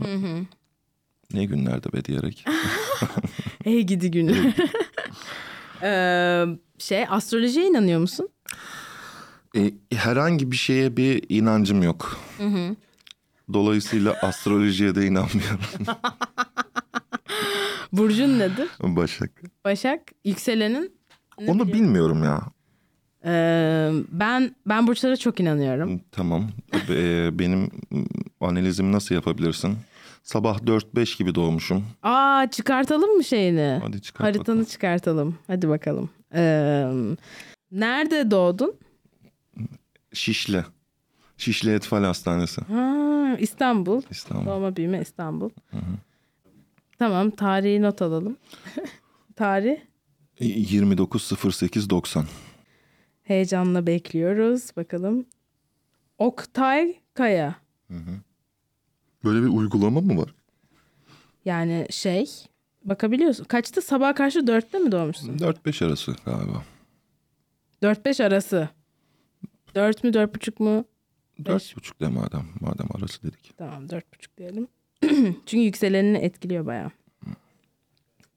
[1.34, 2.44] Ne günlerde be diyerek.
[3.64, 4.52] Hey gidi günü.
[5.84, 6.44] Ee,
[6.78, 8.28] şey astrolojiye inanıyor musun?
[9.56, 12.20] E, herhangi bir şeye bir inancım yok.
[13.52, 15.60] Dolayısıyla astrolojiye de inanmıyorum.
[17.92, 18.68] Burcun nedir?
[18.82, 19.30] Başak.
[19.64, 20.00] Başak.
[20.24, 20.82] Yükselenin?
[21.40, 21.72] Ne Onu biliyorsun?
[21.84, 22.42] bilmiyorum ya.
[23.24, 26.00] Ee, ben ben burçlara çok inanıyorum.
[26.12, 26.48] Tamam.
[26.88, 27.70] E, benim
[28.40, 29.76] analizimi nasıl yapabilirsin?
[30.22, 31.84] Sabah 4-5 gibi doğmuşum.
[32.02, 33.78] Aa çıkartalım mı şeyini?
[33.82, 34.64] Hadi çıkart Haritanı bakalım.
[34.64, 35.38] çıkartalım.
[35.46, 36.10] Hadi bakalım.
[36.34, 36.90] Ee,
[37.72, 38.74] nerede doğdun?
[40.12, 40.64] Şişli.
[41.36, 42.60] Şişli Etfal Hastanesi.
[42.60, 44.02] Ha, İstanbul.
[44.10, 44.46] İstanbul.
[44.46, 45.50] Doğma büyüme İstanbul.
[46.98, 48.36] Tamam tarihi not alalım.
[49.36, 49.76] Tarih
[50.40, 52.24] 29.08.90.
[53.22, 54.70] heyecanla bekliyoruz.
[54.76, 55.26] Bakalım.
[56.18, 57.54] Oktay Kaya.
[59.24, 60.34] Böyle bir uygulama mı var?
[61.44, 62.30] Yani şey
[62.84, 63.44] bakabiliyorsun.
[63.44, 65.38] Kaçta sabah karşı dörtte mi doğmuşsun?
[65.38, 66.62] 4-5 arası galiba.
[67.82, 68.68] Dört beş arası.
[69.74, 70.84] Dört mü dört buçuk mu?
[71.38, 71.72] Beş.
[71.72, 72.48] 4.5 de madem.
[72.60, 73.54] Madem arası dedik.
[73.58, 74.68] Tamam dört buçuk diyelim.
[75.46, 76.90] Çünkü yükselenini etkiliyor bayağı.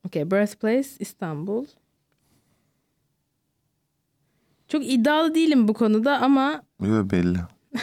[0.07, 1.65] Okay, birthplace İstanbul.
[4.67, 7.37] Çok iddialı değilim bu konuda ama Yo, belli.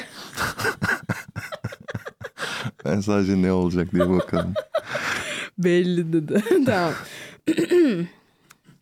[2.85, 4.55] ben sadece ne olacak diye bakalım.
[5.59, 6.43] belli dedi.
[6.67, 6.93] tamam.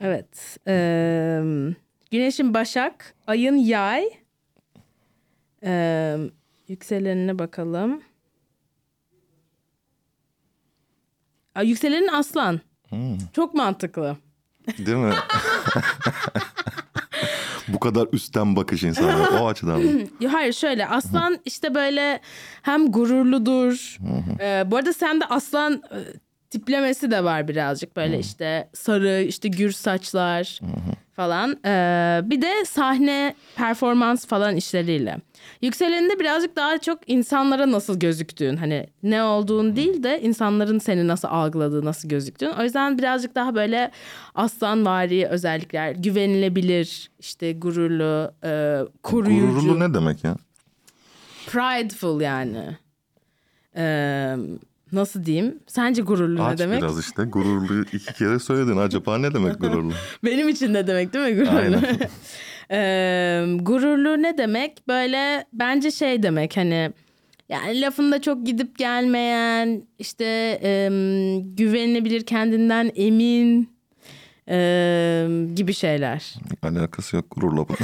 [0.01, 0.59] evet.
[0.67, 1.75] eee,
[2.11, 4.05] güneşin Başak, ayın Yay.
[5.63, 6.19] Eee
[6.69, 8.03] yükselenine bakalım.
[11.55, 12.61] Aa, yükselenin Aslan.
[13.33, 14.17] Çok mantıklı.
[14.79, 15.15] Değil mi?
[17.73, 19.41] Bu kadar üstten bakış insanlar.
[19.41, 19.91] O açıdan mı?
[20.21, 22.21] Ya Hayır şöyle aslan işte böyle
[22.63, 23.99] hem gururludur.
[24.41, 25.99] Ee, bu arada sende aslan e,
[26.51, 30.61] tiplemesi de var birazcık böyle işte sarı işte gür saçlar
[31.21, 31.57] falan.
[31.65, 35.17] Ee, bir de sahne performans falan işleriyle.
[35.63, 41.29] Yükseleninde birazcık daha çok insanlara nasıl gözüktüğün hani ne olduğun değil de insanların seni nasıl
[41.29, 42.51] algıladığı nasıl gözüktüğün.
[42.51, 43.91] O yüzden birazcık daha böyle
[44.35, 49.55] aslanvari özellikler güvenilebilir işte gururlu e, koruyucu.
[49.55, 50.37] Gururlu ne demek ya?
[51.47, 52.77] Prideful yani.
[53.77, 54.37] Ee,
[54.92, 55.59] nasıl diyeyim?
[55.66, 56.83] Sence gururlu ne Aç demek?
[56.83, 57.22] biraz işte.
[57.24, 58.76] Gururlu iki kere söyledin.
[58.76, 59.92] Acaba ne demek gururlu?
[60.24, 61.76] Benim için ne demek değil mi gururlu?
[62.72, 64.88] Ee, gururlu ne demek?
[64.88, 66.92] Böyle bence şey demek hani
[67.48, 70.24] yani lafında çok gidip gelmeyen işte
[70.62, 70.92] em,
[71.57, 73.70] güvenilebilir kendinden emin
[74.46, 76.35] em, gibi şeyler.
[76.62, 77.74] Alakası yok gururla bu.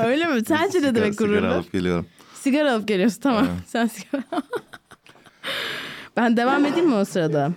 [0.04, 0.44] Öyle mi?
[0.44, 1.46] Sence ne demek Sigara gururlu?
[1.54, 2.06] alıp geliyorum.
[2.34, 3.46] Sigara alıp geliyorsun tamam.
[3.66, 4.22] Sen sigara
[6.16, 7.50] Ben devam edeyim mi o sırada?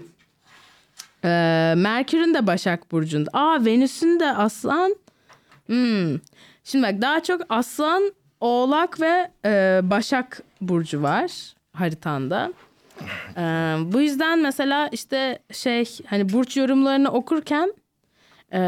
[1.24, 3.30] Ee, Merkür'ün de Başak Burcu'nda.
[3.34, 4.96] Aa Venüs'ün de Aslan.
[5.66, 6.20] Hmm.
[6.64, 11.32] Şimdi bak daha çok Aslan, Oğlak ve e, Başak Burcu var
[11.74, 12.54] haritanda.
[13.38, 13.42] Ee,
[13.86, 17.74] bu yüzden mesela işte şey hani burç yorumlarını okurken
[18.54, 18.60] e,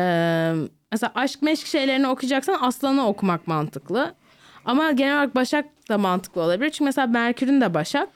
[0.92, 4.14] mesela aşk meşk şeylerini okuyacaksan aslanı okumak mantıklı.
[4.66, 6.70] Ama genel olarak Başak da mantıklı olabilir.
[6.70, 8.10] Çünkü mesela Merkür'ün de Başak.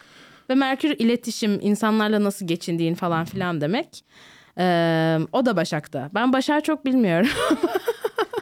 [0.52, 4.06] Ve Merkür iletişim, insanlarla nasıl geçindiğin falan filan demek.
[4.58, 6.10] Ee, o da Başak'ta.
[6.14, 7.30] Ben Başak'ı çok bilmiyorum.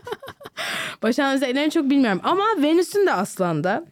[1.04, 2.22] Başak'ın özelliklerini çok bilmiyorum.
[2.24, 3.86] Ama Venüs'ün de Aslan'da.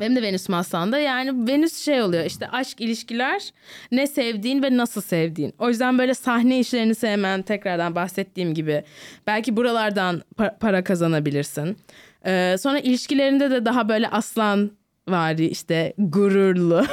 [0.00, 0.98] Benim de Venüs'üm Aslan'da.
[0.98, 3.50] Yani Venüs şey oluyor işte aşk ilişkiler
[3.92, 5.54] ne sevdiğin ve nasıl sevdiğin.
[5.58, 8.84] O yüzden böyle sahne işlerini sevmen tekrardan bahsettiğim gibi.
[9.26, 11.76] Belki buralardan pa- para kazanabilirsin.
[12.26, 14.70] Ee, sonra ilişkilerinde de daha böyle aslan
[15.10, 16.86] var işte gururlu,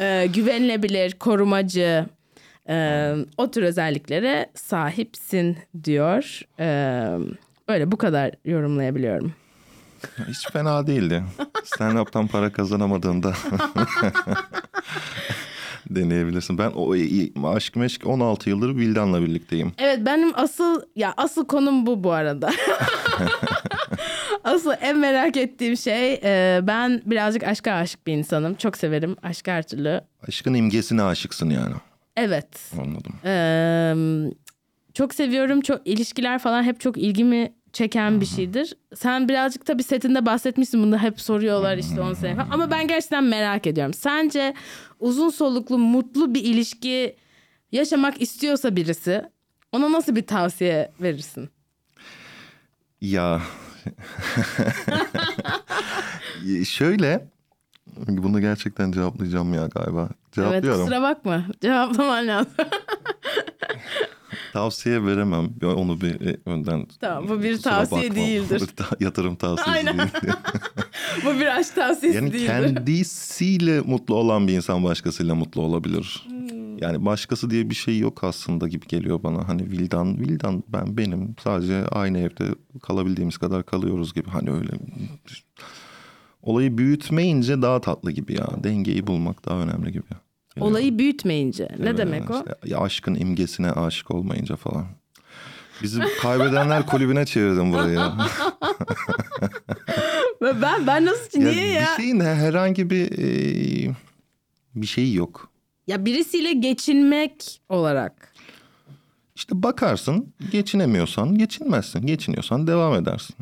[0.00, 2.06] ee, güvenilebilir, korumacı,
[2.68, 6.40] e, o tür özelliklere sahipsin diyor.
[6.60, 7.18] Ee,
[7.68, 9.32] böyle bu kadar yorumlayabiliyorum.
[10.28, 11.24] Hiç fena değildi.
[11.64, 13.32] Stand-up'tan para kazanamadığında
[15.90, 16.58] deneyebilirsin.
[16.58, 16.94] Ben o
[17.48, 19.72] aşk meşk 16 yıldır Vildan'la birlikteyim.
[19.78, 22.50] Evet benim asıl ya asıl konum bu bu arada.
[24.44, 28.54] asıl en merak ettiğim şey e, ben birazcık aşka aşık bir insanım.
[28.54, 30.00] Çok severim aşk her türlü.
[30.28, 31.74] Aşkın imgesine aşıksın yani.
[32.16, 32.72] Evet.
[32.80, 33.14] Anladım.
[33.24, 33.94] Ee,
[34.94, 35.60] çok seviyorum.
[35.60, 38.74] Çok ilişkiler falan hep çok ilgimi çeken bir şeydir.
[38.94, 42.48] Sen birazcık tabii setinde bahsetmişsin bunu hep soruyorlar işte 10 sene falan.
[42.50, 43.94] Ama ben gerçekten merak ediyorum.
[43.94, 44.54] Sence
[45.00, 47.16] uzun soluklu mutlu bir ilişki
[47.72, 49.22] yaşamak istiyorsa birisi
[49.72, 51.50] ona nasıl bir tavsiye verirsin?
[53.00, 53.40] Ya
[56.64, 57.28] şöyle
[58.08, 60.08] bunu gerçekten cevaplayacağım ya galiba.
[60.32, 60.68] Cevaplıyorum.
[60.68, 62.52] Evet kusura bakma cevaplaman lazım.
[64.52, 65.50] Tavsiye veremem.
[65.64, 68.16] Onu bir e, önden Tamam bu bir tavsiye bakma.
[68.16, 68.62] değildir.
[69.00, 69.98] Yatırım tavsiyesi Aynen.
[69.98, 70.10] değil.
[71.24, 72.46] bu bir aşk tavsiyesi Yani değildir.
[72.46, 76.26] kendisiyle mutlu olan bir insan başkasıyla mutlu olabilir.
[76.80, 79.48] Yani başkası diye bir şey yok aslında gibi geliyor bana.
[79.48, 81.34] Hani Vildan, Vildan ben benim.
[81.44, 82.44] Sadece aynı evde
[82.82, 84.30] kalabildiğimiz kadar kalıyoruz gibi.
[84.30, 84.70] Hani öyle
[86.42, 88.48] olayı büyütmeyince daha tatlı gibi ya.
[88.64, 90.04] Dengeyi bulmak daha önemli gibi.
[90.56, 91.68] Yani, Olayı büyütmeyince.
[91.78, 92.34] Ne evet, demek o?
[92.34, 94.86] işte ya aşkın imgesine aşık olmayınca falan.
[95.82, 98.00] Bizi kaybedenler kulübüne çevirdim burayı.
[100.42, 101.80] Ben ben nasıl niye ya?
[101.80, 103.94] Bir şeyin herhangi bir e,
[104.74, 105.47] bir şeyi yok.
[105.88, 108.32] Ya birisiyle geçinmek olarak.
[109.34, 112.06] İşte bakarsın geçinemiyorsan geçinmezsin.
[112.06, 113.36] Geçiniyorsan devam edersin.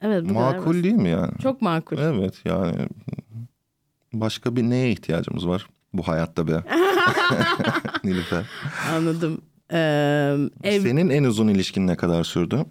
[0.00, 1.32] Evet bu Makul değil mi yani?
[1.42, 1.98] Çok makul.
[1.98, 2.88] Evet yani
[4.12, 6.52] başka bir neye ihtiyacımız var bu hayatta be?
[8.04, 8.46] Nilüfer.
[8.92, 9.40] Anladım.
[9.72, 12.64] Ee, ev, Senin en uzun ilişkin ne kadar sürdü?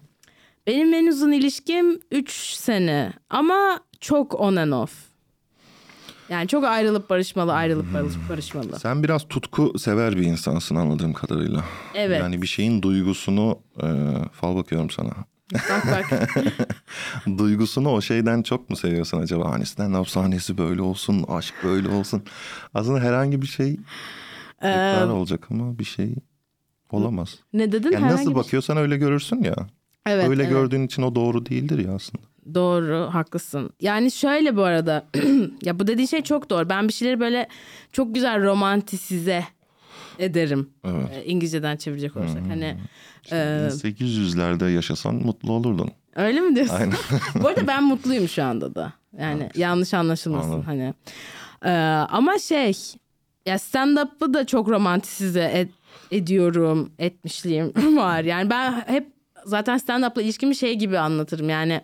[0.68, 5.05] benim en uzun ilişkim 3 sene ama çok on and off.
[6.30, 8.80] Yani çok ayrılıp barışmalı, ayrılıp barış- barışmalı.
[8.80, 11.64] Sen biraz tutku sever bir insansın anladığım kadarıyla.
[11.94, 12.20] Evet.
[12.20, 13.88] Yani bir şeyin duygusunu e,
[14.32, 15.10] fal bakıyorum sana.
[15.54, 16.30] Bak bak.
[17.38, 19.52] duygusunu o şeyden çok mu seviyorsun acaba?
[19.52, 22.24] Hani stand-up sahnesi böyle olsun, aşk böyle olsun.
[22.74, 23.78] Aslında herhangi bir şey
[24.62, 26.16] tekrar olacak ama bir şey
[26.92, 27.40] olamaz.
[27.54, 27.92] ne dedin?
[27.92, 29.56] Yani Herhangi nasıl bir- bakıyorsan öyle görürsün ya.
[30.06, 30.52] Evet, öyle evet.
[30.52, 32.24] gördüğün için o doğru değildir ya aslında.
[32.54, 33.70] Doğru, haklısın.
[33.82, 35.06] Yani şöyle bu arada.
[35.64, 36.70] ya bu dediğin şey çok doğru.
[36.70, 37.48] Ben bir şeyleri böyle
[37.92, 39.44] çok güzel romantisize
[40.20, 40.70] ederim.
[40.86, 41.10] Evet.
[41.14, 42.42] Ee, İngilizceden çevirecek olursak.
[42.48, 42.78] Hani
[43.32, 43.36] e,
[43.72, 45.92] 800'lerde yaşasan mutlu olurdun.
[46.16, 46.76] öyle mi diyorsun?
[46.76, 46.96] Aynen.
[47.44, 48.94] bu arada ben mutluyum şu anda da.
[49.20, 50.64] Yani yanlış anlaşılmasın Anladım.
[50.66, 50.94] hani.
[51.66, 51.72] Ee,
[52.10, 52.74] ama şey
[53.46, 55.72] ya stand-up'ı da çok romantisize et-
[56.12, 56.92] ediyorum.
[57.00, 58.24] Etmişliğim var.
[58.24, 59.08] Yani ben hep
[59.46, 61.50] zaten stand-up'la ilişkimi şey gibi anlatırım.
[61.50, 61.82] Yani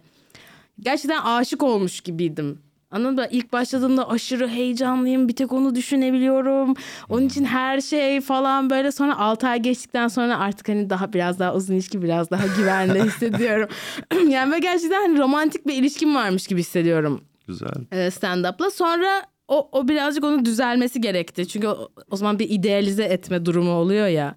[0.81, 2.59] gerçekten aşık olmuş gibiydim.
[2.91, 3.25] Anladın mı?
[3.31, 5.27] İlk başladığımda aşırı heyecanlıyım.
[5.27, 6.73] Bir tek onu düşünebiliyorum.
[7.09, 8.91] Onun için her şey falan böyle.
[8.91, 13.03] Sonra 6 ay geçtikten sonra artık hani daha biraz daha uzun ilişki biraz daha güvende
[13.03, 13.69] hissediyorum.
[14.29, 17.73] yani ve gerçekten hani romantik bir ilişkim varmış gibi hissediyorum Güzel.
[17.91, 18.71] e, stand-up'la.
[18.71, 21.47] Sonra o, o birazcık onun düzelmesi gerekti.
[21.47, 24.35] Çünkü o, o zaman bir idealize etme durumu oluyor ya.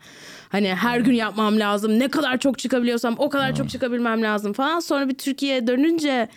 [0.54, 1.98] Hani her gün yapmam lazım.
[1.98, 4.80] Ne kadar çok çıkabiliyorsam o kadar çok çıkabilmem lazım falan.
[4.80, 6.28] Sonra bir Türkiye'ye dönünce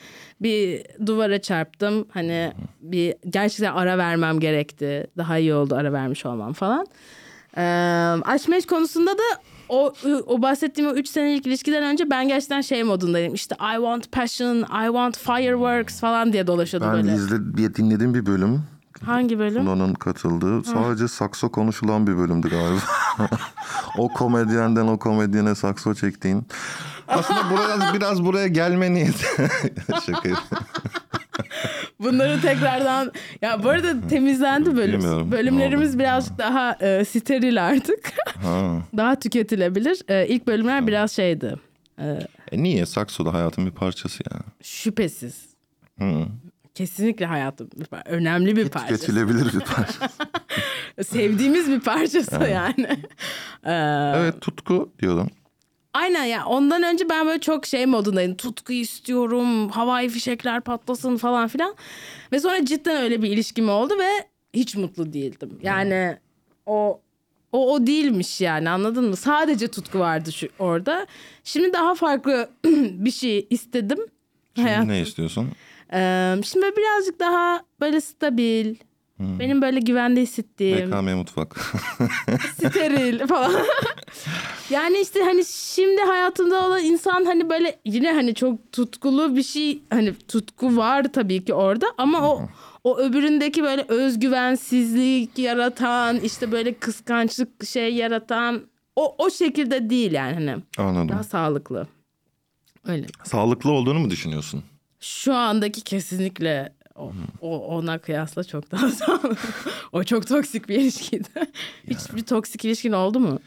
[0.41, 2.05] bir duvara çarptım.
[2.13, 5.07] Hani bir gerçekten ara vermem gerekti.
[5.17, 6.87] Daha iyi oldu ara vermiş olmam falan.
[7.57, 7.61] Ee,
[8.25, 9.23] aşk meşk konusunda da
[9.69, 9.93] o,
[10.27, 13.33] o bahsettiğim o 3 senelik ilişkiden önce ben gerçekten şey modundaydım.
[13.33, 17.13] İşte I want passion, I want fireworks falan diye dolaşıyordum Ben böyle.
[17.15, 18.63] izle, bir dinlediğim bir bölüm.
[19.05, 19.65] Hangi bölüm?
[19.65, 22.79] Tuna'nın katıldığı sadece sakso konuşulan bir bölümdü galiba.
[23.97, 26.47] o komedyenden o komedyene sakso çektiğin.
[27.07, 29.25] Aslında buraya biraz buraya gelme niyeti.
[30.05, 30.29] Şaka.
[31.99, 34.93] Bunları tekrardan ya bu arada temizlendi bölüm.
[34.99, 35.31] Bilmiyorum.
[35.31, 38.11] Bölümlerimiz birazcık daha e, steril artık.
[38.43, 38.71] Ha.
[38.97, 40.01] daha tüketilebilir.
[40.07, 41.55] E, ilk bölümler biraz şeydi.
[41.99, 42.19] E,
[42.51, 42.85] E niye?
[42.85, 44.39] Sakso da hayatın bir parçası ya.
[44.63, 45.45] şüphesiz.
[45.99, 46.25] Hı.
[46.77, 48.95] Kesinlikle hayatım bir önemli bir parça.
[48.95, 50.09] Tüketilebilir bir parça.
[51.03, 52.99] Sevdiğimiz bir parçası yani.
[53.63, 53.73] E,
[54.15, 55.27] evet tutku diyordum.
[55.93, 58.35] Aynen ya ondan önce ben böyle çok şey modundaydım.
[58.35, 61.75] Tutku istiyorum, havai fişekler patlasın falan filan.
[62.31, 65.59] Ve sonra cidden öyle bir ilişkim oldu ve hiç mutlu değildim.
[65.61, 66.17] Yani
[66.65, 67.01] o
[67.51, 69.15] o o değilmiş yani anladın mı?
[69.15, 71.07] Sadece tutku vardı şu orada.
[71.43, 72.49] Şimdi daha farklı
[72.91, 73.99] bir şey istedim.
[74.55, 75.49] Şimdi Hayat- ne istiyorsun?
[75.93, 78.75] Ee, şimdi böyle birazcık daha böyle stabil.
[79.19, 81.55] Benim böyle güvende hissettiğim BKM mutfak.
[82.53, 83.61] steril falan.
[84.69, 89.81] yani işte hani şimdi hayatımda olan insan hani böyle yine hani çok tutkulu bir şey
[89.89, 92.41] hani tutku var tabii ki orada ama o
[92.83, 98.61] o öbüründeki böyle özgüvensizlik yaratan işte böyle kıskançlık şey yaratan
[98.95, 101.09] o o şekilde değil yani hani Anladım.
[101.09, 101.87] daha sağlıklı.
[102.85, 103.05] Öyle.
[103.23, 104.63] Sağlıklı olduğunu mu düşünüyorsun?
[104.99, 109.37] Şu andaki kesinlikle o, o ona kıyasla çok daha sağlıklı.
[109.91, 111.27] o çok toksik bir ilişkiydi.
[111.89, 113.39] Hiçbir toksik ilişkin oldu mu?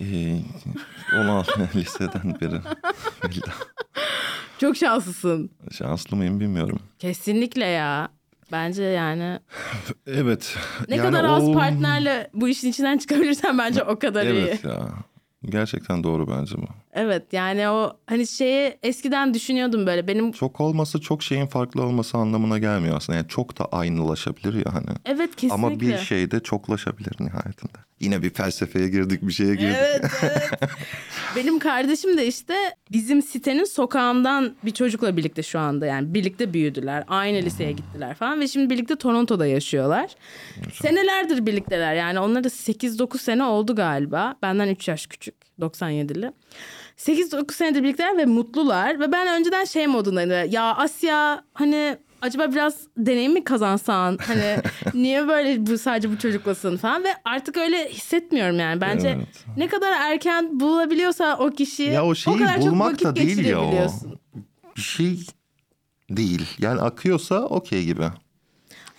[0.00, 0.38] Ee,
[1.14, 1.44] olan
[1.74, 2.60] liseden beri.
[4.60, 5.50] Çok şanslısın.
[5.70, 6.78] Şanslı mıyım bilmiyorum.
[6.98, 8.08] Kesinlikle ya.
[8.52, 9.38] Bence yani
[10.06, 10.56] Evet.
[10.88, 14.32] ne yani kadar az o- partnerle bu işin içinden çıkabilirsen bence o kadar iyi.
[14.44, 14.88] Evet ya.
[15.44, 16.66] Gerçekten doğru bence bu.
[16.92, 22.18] Evet yani o hani şeyi eskiden düşünüyordum böyle benim Çok olması çok şeyin farklı olması
[22.18, 23.16] anlamına gelmiyor aslında.
[23.16, 24.96] Yani çok da aynılaşabilir ya hani.
[25.04, 25.54] evet kesinlikle.
[25.66, 27.78] Ama bir şey de çoklaşabilir nihayetinde.
[28.00, 29.76] Yine bir felsefeye girdik bir şeye girdik.
[29.78, 30.70] Evet, evet.
[31.36, 32.54] Benim kardeşim de işte
[32.92, 37.04] bizim sitenin sokağından bir çocukla birlikte şu anda yani birlikte büyüdüler.
[37.08, 40.10] Aynı liseye gittiler falan ve şimdi birlikte Toronto'da yaşıyorlar.
[40.72, 44.36] Senelerdir birlikteler yani onları 8-9 sene oldu galiba.
[44.42, 46.32] Benden 3 yaş küçük 97'li.
[46.96, 50.52] 8-9 senedir birlikteler ve mutlular ve ben önceden şey modundaydım.
[50.52, 54.56] Ya Asya hani acaba biraz deneyim mi kazansan hani
[54.94, 59.28] niye böyle bu sadece bu çocuklasın falan ve artık öyle hissetmiyorum yani bence Evet.
[59.56, 63.44] ne kadar erken bulabiliyorsa o kişi Ya o şeyi kadar çok bulmak vakit da değil
[63.44, 63.72] ya o.
[64.76, 65.20] Bir şey
[66.10, 66.46] değil.
[66.58, 68.04] Yani akıyorsa okey gibi.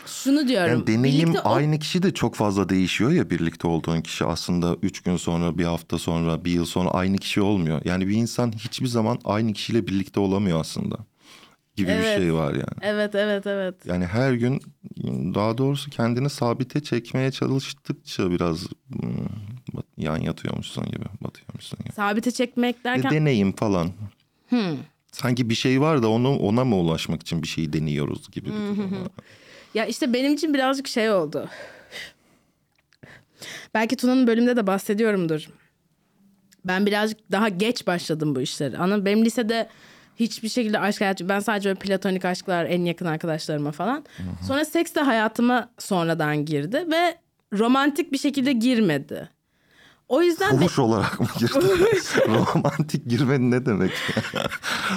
[0.05, 0.69] Şunu diyorum.
[0.71, 5.01] Yani deneyim birlikte aynı kişi de çok fazla değişiyor ya birlikte olduğun kişi aslında üç
[5.01, 7.81] gün sonra, bir hafta sonra, bir yıl sonra aynı kişi olmuyor.
[7.85, 10.97] Yani bir insan hiçbir zaman aynı kişiyle birlikte olamıyor aslında
[11.75, 12.17] gibi Evet.
[12.17, 12.77] bir şey var yani.
[12.81, 13.75] Evet evet evet.
[13.85, 14.61] Yani her gün
[15.33, 19.11] daha doğrusu kendini sabite çekmeye çalıştıkça biraz hmm,
[19.97, 21.93] yan yatıyormuşsun gibi, batıyormuşsun gibi.
[21.93, 23.91] Sabite çekmek E, derken deneyim falan.
[25.11, 28.53] Sanki bir şey var da onu ona mı ulaşmak için bir şeyi deniyoruz gibi bir.
[29.73, 31.49] Ya işte benim için birazcık şey oldu.
[33.73, 35.49] Belki Tuna'nın bölümde de bahsediyorumdur.
[36.65, 38.77] Ben birazcık daha geç başladım bu işleri.
[38.77, 39.05] Anladın?
[39.05, 39.69] Benim lisede
[40.15, 44.05] hiçbir şekilde aşk hayatı ben sadece böyle platonik aşklar en yakın arkadaşlarıma falan.
[44.47, 47.17] Sonra seks de hayatıma sonradan girdi ve
[47.53, 49.29] romantik bir şekilde girmedi.
[50.09, 51.61] O yüzden de- Fuhuş olarak mı girdin?
[52.27, 53.91] Romantik girmen ne demek?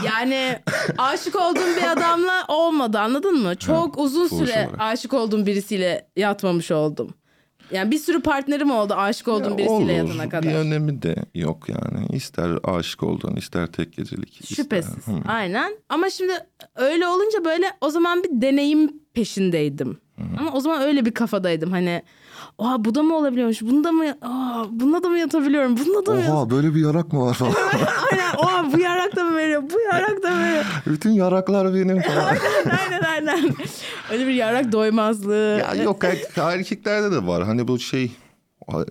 [0.05, 0.59] Yani
[0.99, 3.55] aşık olduğum bir adamla olmadı anladın mı?
[3.57, 4.81] Çok uzun fuhuş süre olarak.
[4.81, 7.15] aşık olduğum birisiyle yatmamış oldum.
[7.71, 10.09] Yani bir sürü partnerim oldu aşık olduğum birisiyle Olur.
[10.11, 10.51] yatana kadar.
[10.51, 12.07] Bir önemi de yok yani.
[12.13, 14.41] İster aşık olduğun, ister tek gecelik.
[14.41, 15.07] ister- Şüphesiz.
[15.07, 15.13] Hı.
[15.29, 15.73] Aynen.
[15.89, 16.33] Ama şimdi
[16.77, 19.99] öyle olunca böyle o zaman bir deneyim peşindeydim.
[20.39, 21.71] Ama o zaman öyle bir kafadaydım.
[21.71, 22.03] Hani
[22.59, 23.63] Oha bu da mı olabiliyormuş?
[23.63, 24.05] Bunda mı?
[24.23, 25.77] Aa, bunda da mı yatabiliyorum?
[25.79, 26.21] Bunda da mı?
[26.21, 27.53] yat- Oha böyle bir yarak mı var falan.
[28.13, 28.37] Aynen.
[28.39, 29.63] Oha bu yarak da mı veriyor?
[29.75, 30.65] Bu yarak da mı veriyor?
[30.87, 32.25] Bütün yaraklar benim falan.
[32.81, 33.55] aynen aynen.
[34.13, 35.63] Öyle bir yarak doymazlığı.
[35.77, 37.45] ya yok er- erkeklerde de var.
[37.45, 38.13] Hani bu şey
[38.69, 38.83] e,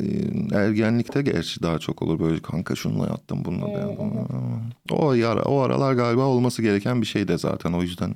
[0.57, 4.27] ergenlikte gerçi daha çok olur böyle kanka şununla yattım bununla da yattım.
[4.91, 8.15] O yara o aralar galiba olması gereken bir şey de zaten o yüzden.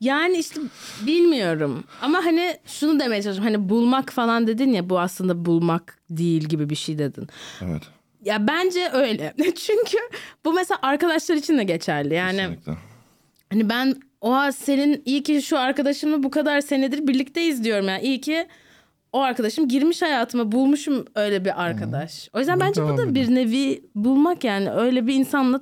[0.00, 0.60] Yani işte
[1.06, 1.84] bilmiyorum.
[2.02, 3.54] Ama hani şunu demeye çalışıyorum.
[3.54, 7.28] Hani bulmak falan dedin ya bu aslında bulmak değil gibi bir şey dedin.
[7.62, 7.82] Evet.
[8.24, 9.34] Ya bence öyle.
[9.56, 9.98] Çünkü
[10.44, 12.14] bu mesela arkadaşlar için de geçerli.
[12.14, 12.72] Yani Kesinlikle.
[13.50, 17.88] hani ben oha senin iyi ki şu arkadaşımla bu kadar senedir birlikteyiz diyorum.
[17.88, 18.46] Yani iyi ki
[19.12, 22.28] o arkadaşım girmiş hayatıma bulmuşum öyle bir arkadaş.
[22.32, 25.60] O yüzden bence bu da bir nevi bulmak yani öyle bir insanla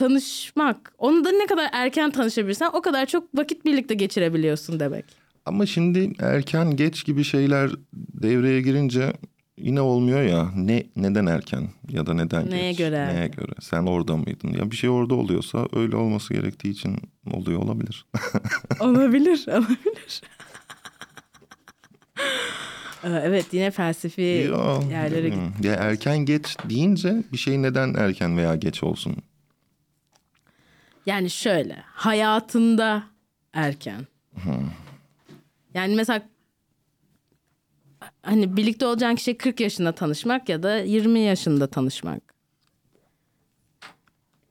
[0.00, 0.92] tanışmak.
[0.98, 5.04] Onu da ne kadar erken tanışabilirsen o kadar çok vakit birlikte geçirebiliyorsun demek.
[5.46, 9.12] Ama şimdi erken geç gibi şeyler devreye girince
[9.58, 10.50] yine olmuyor ya.
[10.56, 12.78] Ne neden erken ya da neden Neye geç?
[12.78, 13.52] göre Neye göre?
[13.60, 14.48] Sen orada mıydın?
[14.58, 16.96] Ya bir şey orada oluyorsa öyle olması gerektiği için
[17.32, 18.06] oluyor olabilir.
[18.80, 20.22] olabilir, olabilir.
[23.04, 25.38] Ee, evet yine felsefi ya, yerlere git.
[25.38, 29.16] hmm, ya erken geç deyince bir şey neden erken veya geç olsun?
[31.06, 33.02] Yani şöyle hayatında
[33.52, 34.06] erken.
[35.74, 36.22] Yani mesela
[38.22, 42.22] hani birlikte olacağın kişi 40 yaşında tanışmak ya da 20 yaşında tanışmak.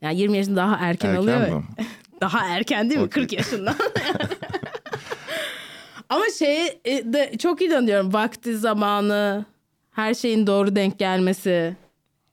[0.02, 1.48] Yani 20 yaşında daha erken, Erken oluyor.
[1.58, 1.64] mi?
[2.22, 3.06] Daha erken değil mi?
[3.06, 3.24] Okey.
[3.24, 3.76] 40 yaşında.
[6.10, 8.14] Ama şey e, de çok iyi anlıyorum.
[8.14, 9.46] Vakti, zamanı,
[9.92, 11.76] her şeyin doğru denk gelmesi.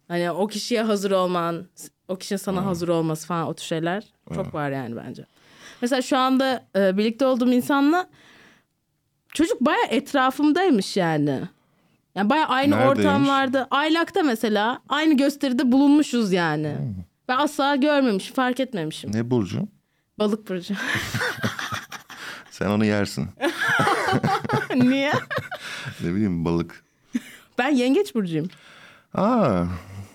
[0.09, 1.67] Hani o kişiye hazır olman,
[2.09, 4.05] o kişinin sana hazır olması falan o tür şeyler
[4.35, 5.27] çok var yani bence.
[5.81, 8.07] Mesela şu anda e, birlikte olduğum insanla
[9.35, 11.41] çocuk baya etrafımdaymış yani.
[12.15, 12.99] Yani baya aynı Neredeymiş?
[12.99, 16.77] ortamlarda, aylakta mesela aynı gösteride bulunmuşuz yani.
[17.29, 19.11] Ben asla görmemişim, fark etmemişim.
[19.15, 19.69] Ne burcu?
[20.19, 20.75] Balık burcu.
[22.51, 23.29] Sen onu yersin.
[24.75, 25.13] Niye?
[26.01, 26.85] ne bileyim balık.
[27.59, 28.49] Ben yengeç burcuyum.
[29.15, 29.65] Aa,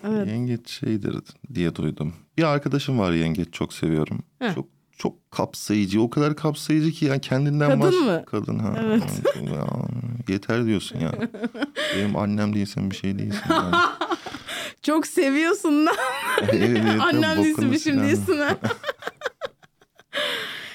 [0.03, 1.15] yengeç şeydir
[1.53, 2.13] diye duydum.
[2.37, 4.23] Bir arkadaşım var yengeç çok seviyorum.
[4.39, 4.55] Heh.
[4.55, 6.01] Çok çok kapsayıcı.
[6.01, 7.95] O kadar kapsayıcı ki yani kendinden Kadın baş...
[7.95, 8.23] mı?
[8.25, 8.73] Kadın ha.
[8.85, 9.21] Evet.
[10.27, 11.11] yeter diyorsun ya.
[11.95, 13.41] Benim annem değilsin bir şey değilsin.
[13.49, 13.75] Yani.
[14.81, 15.91] Çok seviyorsun da.
[16.41, 18.03] Evet, evet, Annem değilsin bir silen.
[18.03, 18.57] değilsin ha.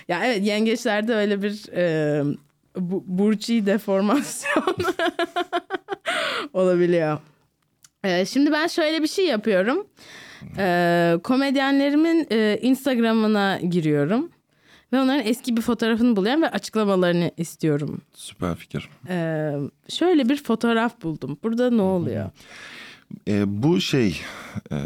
[0.09, 2.23] ya evet yengeçlerde öyle bir e,
[2.77, 4.77] bu, burçi deformasyon
[6.53, 7.19] olabiliyor.
[8.07, 9.87] E, şimdi ben şöyle bir şey yapıyorum.
[10.59, 14.31] E, komedyenlerimin e, Instagram'ına giriyorum.
[14.93, 18.01] Ve onların eski bir fotoğrafını buluyorum ve açıklamalarını istiyorum.
[18.15, 18.89] Süper fikir.
[19.09, 19.53] E,
[19.89, 21.39] şöyle bir fotoğraf buldum.
[21.43, 22.31] Burada ne oluyor?
[23.29, 24.21] E, bu şey
[24.73, 24.77] e,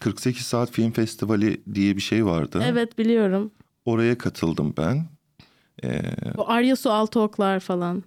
[0.00, 2.62] 48 Saat Film Festivali diye bir şey vardı.
[2.66, 3.50] Evet biliyorum.
[3.84, 5.04] Oraya katıldım ben.
[5.84, 6.00] E,
[6.36, 8.04] Bu Arya Su Altıoklar falan.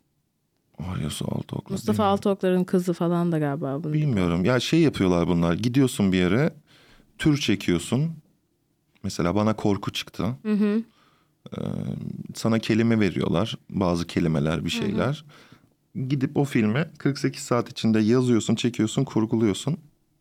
[0.89, 1.73] Aryasu Altıoklu.
[1.73, 3.93] Mustafa Altıoklar'ın kızı falan da galiba bunun.
[3.93, 4.45] Bilmiyorum.
[4.45, 5.53] Ya şey yapıyorlar bunlar.
[5.53, 6.53] Gidiyorsun bir yere,
[7.17, 8.11] tür çekiyorsun.
[9.03, 10.25] Mesela bana korku çıktı.
[10.43, 10.83] Hı hı.
[11.57, 11.61] Ee,
[12.35, 13.57] sana kelime veriyorlar.
[13.69, 15.25] Bazı kelimeler, bir şeyler.
[16.07, 19.77] Gidip o filmi 48 saat içinde yazıyorsun, çekiyorsun, kurguluyorsun,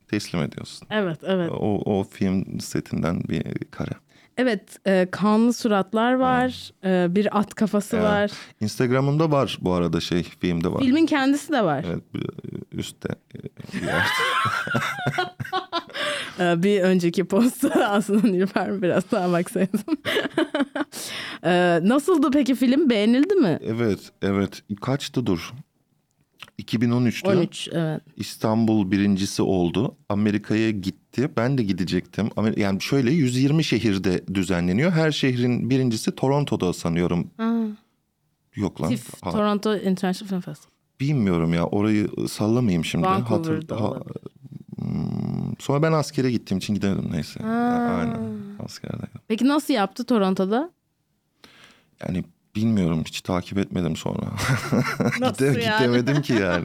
[0.08, 0.88] teslim ediyorsun.
[0.90, 1.50] Evet, evet.
[1.52, 3.92] O, o film setinden bir kare.
[4.40, 6.70] Evet, e, kanlı suratlar var.
[6.84, 8.06] e, bir at kafası Evet.
[8.06, 8.30] var.
[8.60, 10.80] Instagram'ımda var bu arada şey, filmde var.
[10.82, 11.84] Filmin kendisi de var.
[11.88, 13.08] Evet, bir- üstte.
[13.74, 14.06] bir yer.
[16.40, 19.80] E, bir önceki posta aslında Nilüfer biraz daha baksaydım.
[21.44, 22.90] e, nasıldı peki film?
[22.90, 23.58] Beğenildi mi?
[23.62, 24.62] evet, evet.
[24.80, 25.52] Kaçtı dur?
[26.74, 27.28] 2013'tü.
[27.38, 28.02] 13, evet.
[28.16, 29.96] İstanbul birincisi oldu.
[30.08, 31.30] Amerika'ya gitti.
[31.36, 32.30] Ben de gidecektim.
[32.56, 34.92] Yani şöyle 120 şehirde düzenleniyor.
[34.92, 37.30] Her şehrin birincisi Toronto'da sanıyorum.
[37.36, 37.54] Ha,
[38.56, 38.88] Yok lan.
[38.88, 40.70] TIFF, Ha, Toronto International Film Festival.
[41.00, 41.66] bilmiyorum ya.
[41.66, 43.06] Orayı sallamayayım şimdi.
[43.06, 44.16] Vancouver'da ha- olabilir.
[44.78, 47.40] Hmm, sonra ben askere gittiğim için gidemedim neyse.
[47.44, 48.18] Aynen.
[48.64, 49.20] Askerdeydim.
[49.28, 50.70] Peki nasıl yaptı Toronto'da?
[52.08, 52.24] Yani
[52.56, 54.20] bilmiyorum hiç takip etmedim sonra.
[55.20, 55.78] Nasıl Gide- yani?
[55.78, 56.64] Gidemedim ki yani.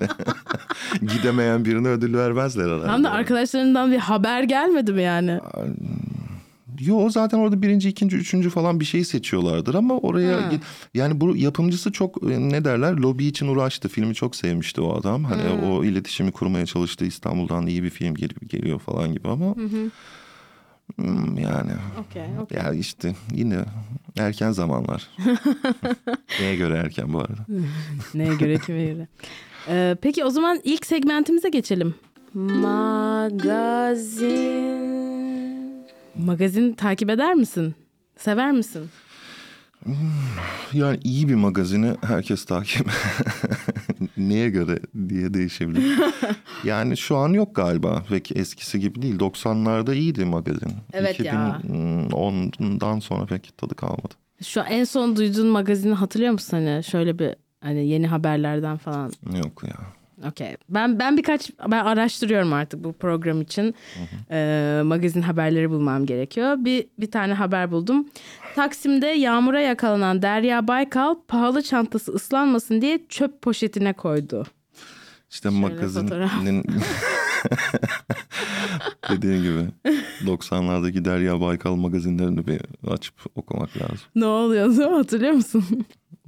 [1.13, 2.87] Gidemeyen birine ödül vermezler herhalde.
[2.91, 5.39] Hem de arkadaşlarından bir haber gelmedi mi yani?
[6.79, 10.49] Yo zaten orada birinci, ikinci, üçüncü falan bir şey seçiyorlardır ama oraya Ha.
[10.51, 10.63] git-
[10.93, 13.89] yani bu yapımcısı çok e, ne derler lobi için uğraştı.
[13.89, 15.23] Filmi çok sevmişti o adam.
[15.23, 17.05] Hani o iletişimi kurmaya çalıştı.
[17.05, 19.69] İstanbul'dan iyi bir film gel- geliyor falan gibi ama Hmm,
[21.37, 22.57] yani Okey, okey.
[22.57, 23.57] ya işte yine
[24.17, 25.09] erken zamanlar.
[26.39, 27.45] Neye göre erken bu arada?
[28.13, 29.07] Neye göre kime göre.
[29.67, 31.95] Ee, peki o zaman ilk segmentimize geçelim.
[34.45, 35.85] Magazin.
[36.17, 37.75] Magazin takip eder misin?
[38.17, 38.89] Sever misin?
[40.73, 42.91] Yani iyi bir magazini herkes takip.
[44.17, 44.79] Neye göre
[45.09, 45.99] diye değişebilir.
[46.63, 48.03] yani şu an yok galiba.
[48.09, 49.19] Peki eskisi gibi değil.
[49.19, 50.71] 90'larda iyiydi magazin.
[50.93, 51.61] Evet ya.
[51.63, 54.13] 2010'dan sonra pek tadı kalmadı.
[54.43, 59.11] Şu en son duyduğun magazini hatırlıyor musun hani şöyle bir hani yeni haberlerden falan.
[59.43, 59.75] Yok ya.
[60.29, 60.57] Okey.
[60.69, 63.75] Ben ben birkaç ben araştırıyorum artık bu program için.
[64.31, 66.55] Ee, magazin haberleri bulmam gerekiyor.
[66.59, 68.05] Bir bir tane haber buldum.
[68.55, 74.45] Taksim'de yağmura yakalanan Derya Baykal pahalı çantası ıslanmasın diye çöp poşetine koydu.
[75.29, 76.63] İşte Şöyle magazinin
[79.09, 79.65] dediğin gibi
[80.25, 83.99] 90'lardaki Derya Baykal magazinlerini bir açıp okumak lazım.
[84.15, 85.85] Ne oluyordu hatırlıyor musun?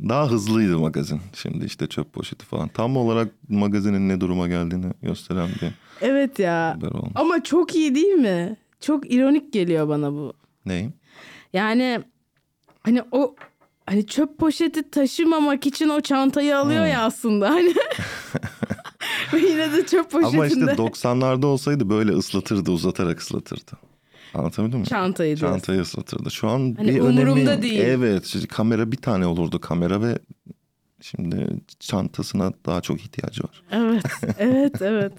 [0.09, 1.21] Daha hızlıydı magazin.
[1.33, 2.67] Şimdi işte çöp poşeti falan.
[2.67, 5.71] Tam olarak magazinin ne duruma geldiğini gösteren bir
[6.01, 6.79] Evet ya.
[7.15, 8.57] Ama çok iyi değil mi?
[8.79, 10.33] Çok ironik geliyor bana bu.
[10.65, 10.93] Neyim?
[11.53, 12.03] Yani
[12.87, 13.35] hani o
[13.85, 16.91] hani çöp poşeti taşımamak için o çantayı alıyor Hmm.
[16.91, 17.73] ya aslında hani.
[19.33, 23.71] Ve yine de çöp poşetinde Ama işte 90'larda olsaydı böyle ıslatırdı, uzatarak ıslatırdı.
[24.33, 24.85] Anlatabildim mi?
[24.85, 25.55] çantayı diyorsun.
[25.57, 26.31] Çantayı ıslatırdı.
[26.31, 27.61] Şu an Hani bir umurumda önemi...
[27.61, 27.79] değil.
[27.81, 28.25] Evet.
[28.25, 30.19] şimdi kamera bir tane olurdu kamera ve
[31.01, 31.47] şimdi
[31.79, 33.63] çantasına daha çok ihtiyacı var.
[33.71, 34.03] Evet,
[34.37, 35.13] evet, evet.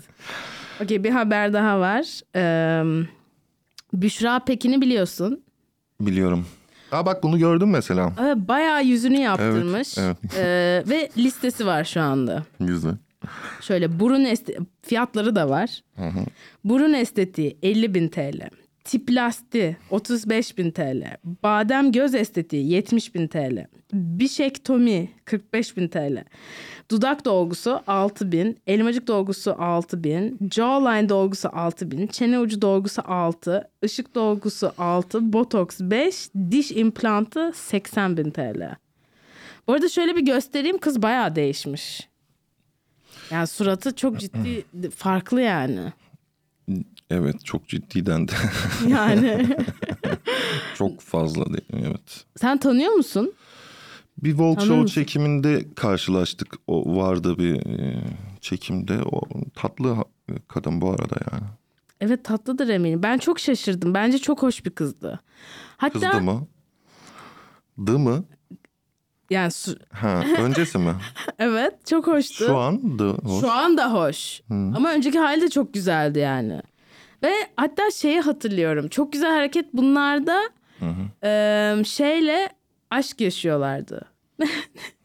[0.85, 2.21] Okey bir haber daha var.
[2.37, 3.05] Ee,
[3.93, 5.41] Büşra Pekin'i biliyorsun.
[6.01, 6.47] Biliyorum.
[6.93, 8.13] Aa bak bunu gördüm mesela.
[8.21, 9.99] Evet, bayağı yüzünü yaptırmış.
[9.99, 10.17] evet.
[10.37, 12.43] Ee, ve listesi var şu anda.
[12.61, 12.95] Güzel.
[13.61, 15.81] Şöyle burun este fiyatları da var.
[16.65, 18.49] Burun estetiği 50 bin TL.
[18.85, 21.17] Tiplasti 35 bin TL.
[21.43, 23.67] Badem göz estetiği 70 bin TL.
[23.93, 26.25] Bişektomi 45 bin TL.
[26.91, 28.59] Dudak dolgusu 6 bin.
[28.67, 30.39] Elmacık dolgusu 6 bin.
[30.55, 32.07] Jawline dolgusu 6 bin.
[32.07, 33.71] Çene ucu dolgusu 6.
[33.85, 35.33] ışık dolgusu 6.
[35.33, 36.29] Botoks 5.
[36.51, 38.77] Diş implantı 80 bin TL.
[39.67, 42.09] Bu arada şöyle bir göstereyim kız bayağı değişmiş.
[43.31, 44.65] Yani suratı çok ciddi
[44.97, 45.93] farklı yani.
[47.11, 48.33] Evet çok ciddiden de
[48.89, 49.47] Yani
[50.75, 51.69] çok fazla değil.
[51.73, 52.25] Evet.
[52.37, 53.33] sen tanıyor musun?
[54.25, 54.95] Bir Tanır Show mısın?
[54.95, 56.55] çekiminde karşılaştık.
[56.67, 58.01] O vardı bir e,
[58.41, 58.99] çekimde.
[59.13, 59.21] O
[59.55, 59.97] tatlı
[60.49, 61.45] kadın bu arada yani.
[62.01, 63.03] Evet tatlıdır eminim.
[63.03, 63.95] Ben çok şaşırdım.
[63.95, 65.21] Bence çok hoş bir kızdı.
[65.77, 66.47] Hatta Kızdı mı?
[67.87, 68.25] Dı mı?
[69.31, 70.95] yani su- Ha, öncesi mi?
[71.39, 72.45] evet çok hoştu.
[72.47, 73.09] Şu an dı.
[73.25, 73.41] hoş.
[73.41, 74.41] Şu an da hoş.
[74.51, 76.63] Ama önceki hali de çok güzeldi yani.
[77.23, 78.89] Ve hatta şeyi hatırlıyorum.
[78.89, 80.41] Çok güzel hareket bunlarda
[81.23, 82.49] eee, şeyle
[82.91, 84.05] aşk yaşıyorlardı.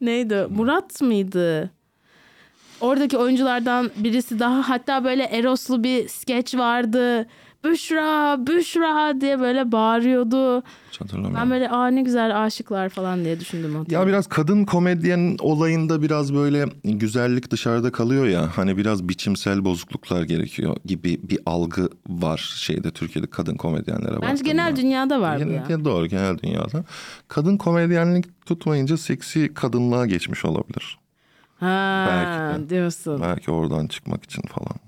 [0.02, 0.48] Neydi?
[0.50, 1.72] Murat mıydı?
[2.82, 7.28] Oradaki oyunculardan birisi daha hatta böyle Eros'lu bir skeç vardı.
[7.64, 10.64] Büşra, Büşra diye böyle bağırıyordu.
[10.92, 11.38] Hiç hatırlamıyorum.
[11.42, 13.86] Ben böyle aa ne güzel aşıklar falan diye düşündüm.
[13.90, 18.50] Ya biraz kadın komedyen olayında biraz böyle güzellik dışarıda kalıyor ya.
[18.56, 24.76] Hani biraz biçimsel bozukluklar gerekiyor gibi bir algı var şeyde Türkiye'de kadın komedyenlere Bence genel
[24.76, 25.64] dünyada var bu ya.
[25.68, 26.84] Genel, doğru genel dünyada.
[27.28, 31.00] Kadın komedyenlik tutmayınca seksi kadınlığa geçmiş olabilir.
[31.60, 32.70] Ha Belki de.
[32.70, 33.22] diyorsun.
[33.22, 34.83] Belki oradan çıkmak için falan.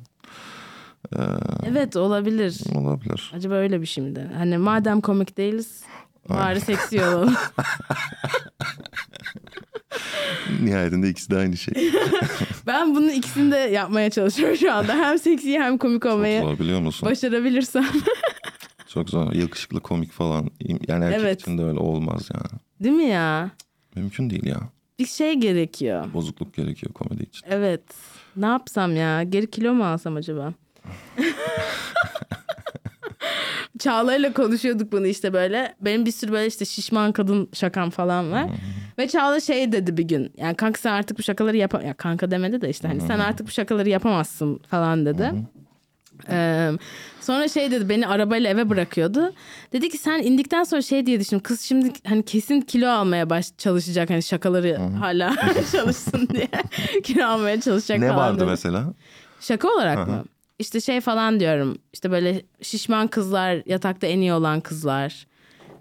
[1.65, 2.57] Evet olabilir.
[2.75, 3.31] Olabilir.
[3.35, 4.27] Acaba öyle bir şey mi de?
[4.37, 5.83] Hani madem komik değiliz
[6.29, 7.33] bari seksi olalım.
[10.63, 11.73] Nihayetinde ikisi de aynı şey.
[12.67, 14.93] ben bunun ikisini de yapmaya çalışıyorum şu anda.
[14.95, 17.09] Hem seksi hem komik Çok olmayı zor biliyor musun?
[17.09, 17.85] başarabilirsem.
[18.87, 19.31] Çok zor.
[19.33, 20.49] Yakışıklı komik falan.
[20.87, 21.41] Yani erkek Evet.
[21.41, 22.59] için de öyle olmaz yani.
[22.83, 23.51] Değil mi ya?
[23.95, 24.59] Mümkün değil ya.
[24.99, 26.13] Bir şey gerekiyor.
[26.13, 27.47] Bozukluk gerekiyor komedi için.
[27.49, 27.83] Evet.
[28.35, 29.23] Ne yapsam ya?
[29.23, 30.53] Geri kilo mu alsam acaba?
[33.79, 35.75] Çağla'yla konuşuyorduk bunu işte böyle.
[35.81, 38.45] Benim bir sürü böyle işte şişman kadın şakam falan var.
[38.97, 40.31] Ve Çağla şey dedi bir gün.
[40.37, 41.73] Yani kanka sen artık bu şakaları yap...
[41.85, 45.31] Ya kanka demedi de işte hani sen artık bu şakaları yapamazsın falan dedi.
[46.29, 46.71] Ee,
[47.21, 49.33] sonra şey dedi beni arabayla eve bırakıyordu.
[49.73, 51.43] Dedi ki sen indikten sonra şey diye düşündüm.
[51.43, 54.09] Kız şimdi hani kesin kilo almaya baş çalışacak.
[54.09, 55.35] Hani şakaları hala
[55.71, 56.47] çalışsın diye.
[57.03, 58.45] kilo almaya çalışacak Ne falan vardı dedi.
[58.49, 58.93] mesela?
[59.39, 60.23] Şaka olarak mı?
[60.59, 61.77] İşte şey falan diyorum.
[61.93, 65.27] İşte böyle şişman kızlar, yatakta en iyi olan kızlar.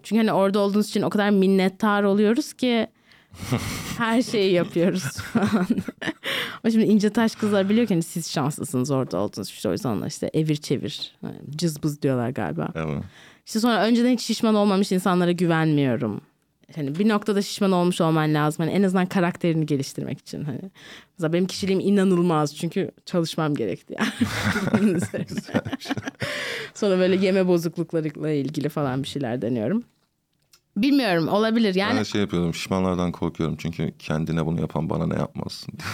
[0.02, 2.86] Çünkü hani orada olduğunuz için o kadar minnettar oluyoruz ki
[3.98, 5.66] her şeyi yapıyoruz falan.
[6.64, 9.48] Ama şimdi ince taş kızlar biliyor ki hani siz şanslısınız orada oldunuz.
[9.48, 11.16] İşte o yüzden onlar işte evir çevir.
[11.22, 12.68] Yani cızbız diyorlar galiba.
[12.74, 13.02] Evet.
[13.46, 16.20] İşte sonra önceden hiç şişman olmamış insanlara güvenmiyorum.
[16.76, 18.64] Hani bir noktada şişman olmuş olman lazım.
[18.64, 20.44] Hani en azından karakterini geliştirmek için.
[20.44, 20.60] Hani
[21.18, 24.08] mesela benim kişiliğim inanılmaz çünkü çalışmam gerekti yani.
[26.74, 29.84] Sonra böyle yeme bozukluklarıyla ilgili falan bir şeyler deniyorum.
[30.76, 31.98] Bilmiyorum olabilir yani.
[31.98, 32.54] Ben şey yapıyordum.
[32.54, 33.56] Şişmanlardan korkuyorum.
[33.58, 35.88] Çünkü kendine bunu yapan bana ne yapmazsın diye.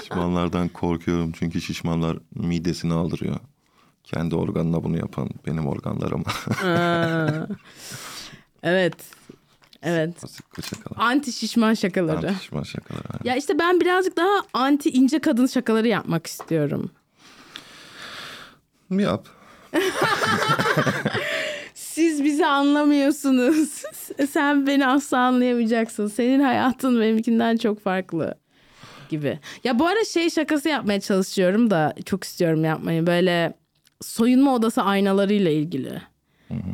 [0.00, 1.32] Şişmanlardan korkuyorum.
[1.32, 3.36] Çünkü şişmanlar midesini aldırıyor.
[4.06, 6.24] Kendi organına bunu yapan benim organlarıma.
[8.62, 8.94] Evet.
[9.82, 10.14] Evet.
[10.70, 11.10] Şakalar.
[11.10, 12.28] Anti şişman şakaları.
[12.28, 13.00] Anti şişman şakalar.
[13.10, 13.30] aynen.
[13.30, 16.90] Ya işte ben birazcık daha anti ince kadın şakaları yapmak istiyorum.
[18.90, 19.26] Yap.
[21.74, 23.82] Siz bizi anlamıyorsunuz.
[24.30, 26.06] Sen beni asla anlayamayacaksın.
[26.06, 28.34] Senin hayatın benimkinden çok farklı
[29.08, 29.38] gibi.
[29.64, 33.06] Ya bu ara şey şakası yapmaya çalışıyorum da çok istiyorum yapmayı.
[33.06, 33.54] Böyle
[34.02, 36.02] soyunma odası aynalarıyla ilgili.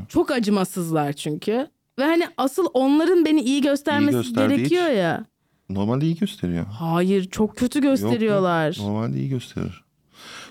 [0.08, 1.66] Çok acımasızlar çünkü.
[1.98, 5.24] Ve hani asıl onların beni iyi göstermesi gösterdiği gerekiyor hiç- ya.
[5.68, 6.66] Normalde iyi gösteriyor.
[6.66, 7.92] Hayır çok kötü Yok, yok.
[7.98, 8.76] gösteriyorlar.
[8.80, 9.84] Normalde iyi gösterir.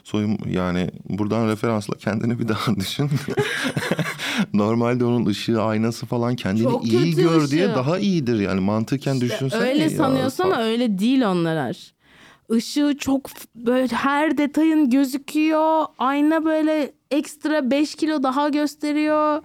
[0.04, 3.10] Soyum yani buradan referansla kendini bir daha düşün.
[4.54, 7.76] Normalde onun ışığı aynası falan kendini Çok iyi gör diye ışığı.
[7.76, 9.62] daha iyidir yani mantıken düşünsene.
[9.62, 9.90] öyle ya.
[9.90, 11.94] sanıyorsun ama öyle değil onlar.
[12.58, 15.86] Işığı çok böyle her detayın gözüküyor.
[15.98, 19.42] Ayna böyle ekstra 5 kilo daha gösteriyor.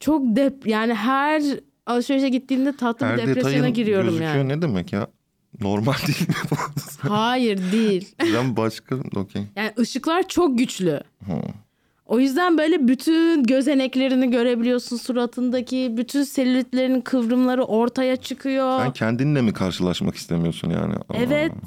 [0.00, 1.42] Çok dep yani her
[1.86, 4.48] alışverişe gittiğimde tatlı Her bir depresyona giriyorum gözüküyor yani.
[4.48, 5.06] ne demek ya?
[5.60, 6.56] Normal değil mi bu?
[7.08, 8.14] Hayır değil.
[8.34, 9.42] Ben başka okey.
[9.56, 11.00] Yani ışıklar çok güçlü.
[11.26, 11.32] Hı.
[12.10, 15.96] O yüzden böyle bütün gözeneklerini görebiliyorsun suratındaki.
[15.96, 18.80] Bütün selülitlerin kıvrımları ortaya çıkıyor.
[18.80, 20.94] Sen kendinle mi karşılaşmak istemiyorsun yani?
[21.14, 21.52] Evet.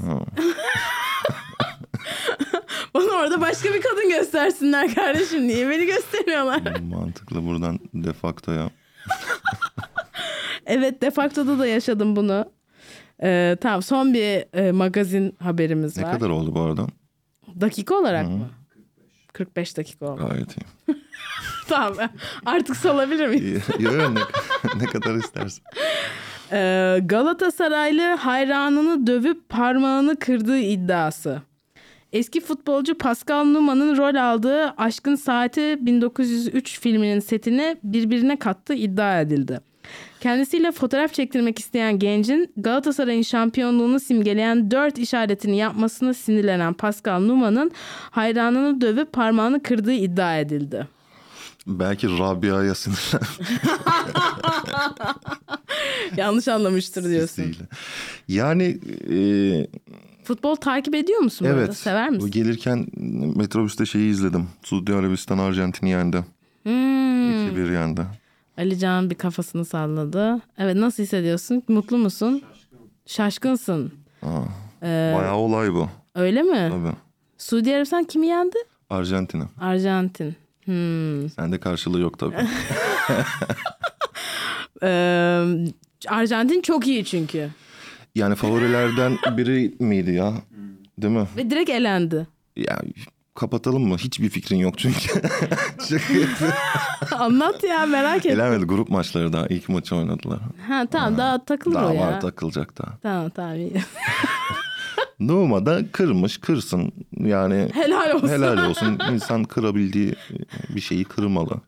[2.94, 5.48] Bana orada başka bir kadın göstersinler kardeşim.
[5.48, 6.62] Niye beni gösteriyorlar?
[6.82, 8.70] Mantıklı buradan defakto ya.
[10.66, 12.46] evet defaktoda da yaşadım bunu.
[13.24, 16.12] Ee, tamam son bir e, magazin haberimiz Ne var.
[16.14, 16.88] kadar oldu bu arada?
[17.62, 18.50] Dakika olarak mı?
[19.34, 20.28] 45 dakika oldu.
[20.30, 20.96] Gayet iyi.
[21.68, 22.10] tamam
[22.46, 23.64] artık salabilir miyim?
[23.80, 24.20] Yok ne,
[24.84, 25.66] ne kadar istersen.
[26.52, 31.42] Ee, Galatasaraylı hayranını dövüp parmağını kırdığı iddiası.
[32.14, 39.60] Eski futbolcu Pascal Numa'nın rol aldığı Aşkın Saati 1903 filminin setini birbirine kattığı iddia edildi.
[40.24, 47.72] Kendisiyle fotoğraf çektirmek isteyen gencin Galatasaray'ın şampiyonluğunu simgeleyen dört işaretini yapmasına sinirlenen Pascal Numa'nın
[48.12, 50.88] hayranını dövüp parmağını kırdığı iddia edildi.
[51.68, 53.28] Belki Rabia'ya sinirlen.
[56.18, 57.44] Yanlış anlamıştır diyorsun.
[57.44, 57.60] Değil.
[58.28, 58.80] Yani
[59.12, 59.18] e,
[60.24, 61.46] Futbol takip ediyor musun?
[61.50, 61.78] evet.
[61.78, 62.32] Sever Bu misin?
[62.32, 62.88] gelirken
[63.36, 64.48] metrobüste şeyi izledim.
[64.64, 66.26] Suudi Arabistan Arjantin'i yendi.
[66.64, 67.48] Hmm.
[67.50, 68.02] 2-1 yendi.
[68.58, 70.42] Ali Can bir kafasını salladı.
[70.58, 71.64] Evet nasıl hissediyorsun?
[71.68, 72.42] Mutlu musun?
[73.06, 73.94] Şaşkınsın.
[74.24, 74.28] Aa,
[74.84, 75.90] Ee, bayağı olay bu.
[76.16, 76.70] öyle mi?
[76.72, 76.96] Tabii.
[77.38, 78.56] Suudi Arabistan kimi yendi?
[78.90, 79.44] Arjantin'i.
[79.62, 80.36] Arjantin.
[80.66, 81.30] Hmm.
[81.30, 82.36] Sende karşılığı yok tabii.
[84.84, 85.46] Ee,
[86.08, 87.50] Arjantin çok iyi çünkü.
[88.16, 90.34] yani favorilerden biri miydi ya?
[90.98, 91.28] Değil mi?
[91.38, 92.28] Ve direkt elendi.
[92.56, 92.80] Ya
[93.36, 93.98] kapatalım mı?
[93.98, 95.22] Hiçbir fikrin yok çünkü.
[97.16, 98.32] Anlat ya merak ettim.
[98.32, 100.40] Elenmedi grup maçları daha ilk maçı oynadılar.
[100.68, 102.02] Ha tamam daha takılır Daha o ya.
[102.02, 102.98] var takılacak daha.
[102.98, 103.74] Tamam tamam iyi.
[105.20, 108.28] Numa da kırmış kırsın yani Helal olsun.
[108.28, 110.16] helal olsun insan kırabildiği
[110.70, 111.62] bir şeyi kırmalı.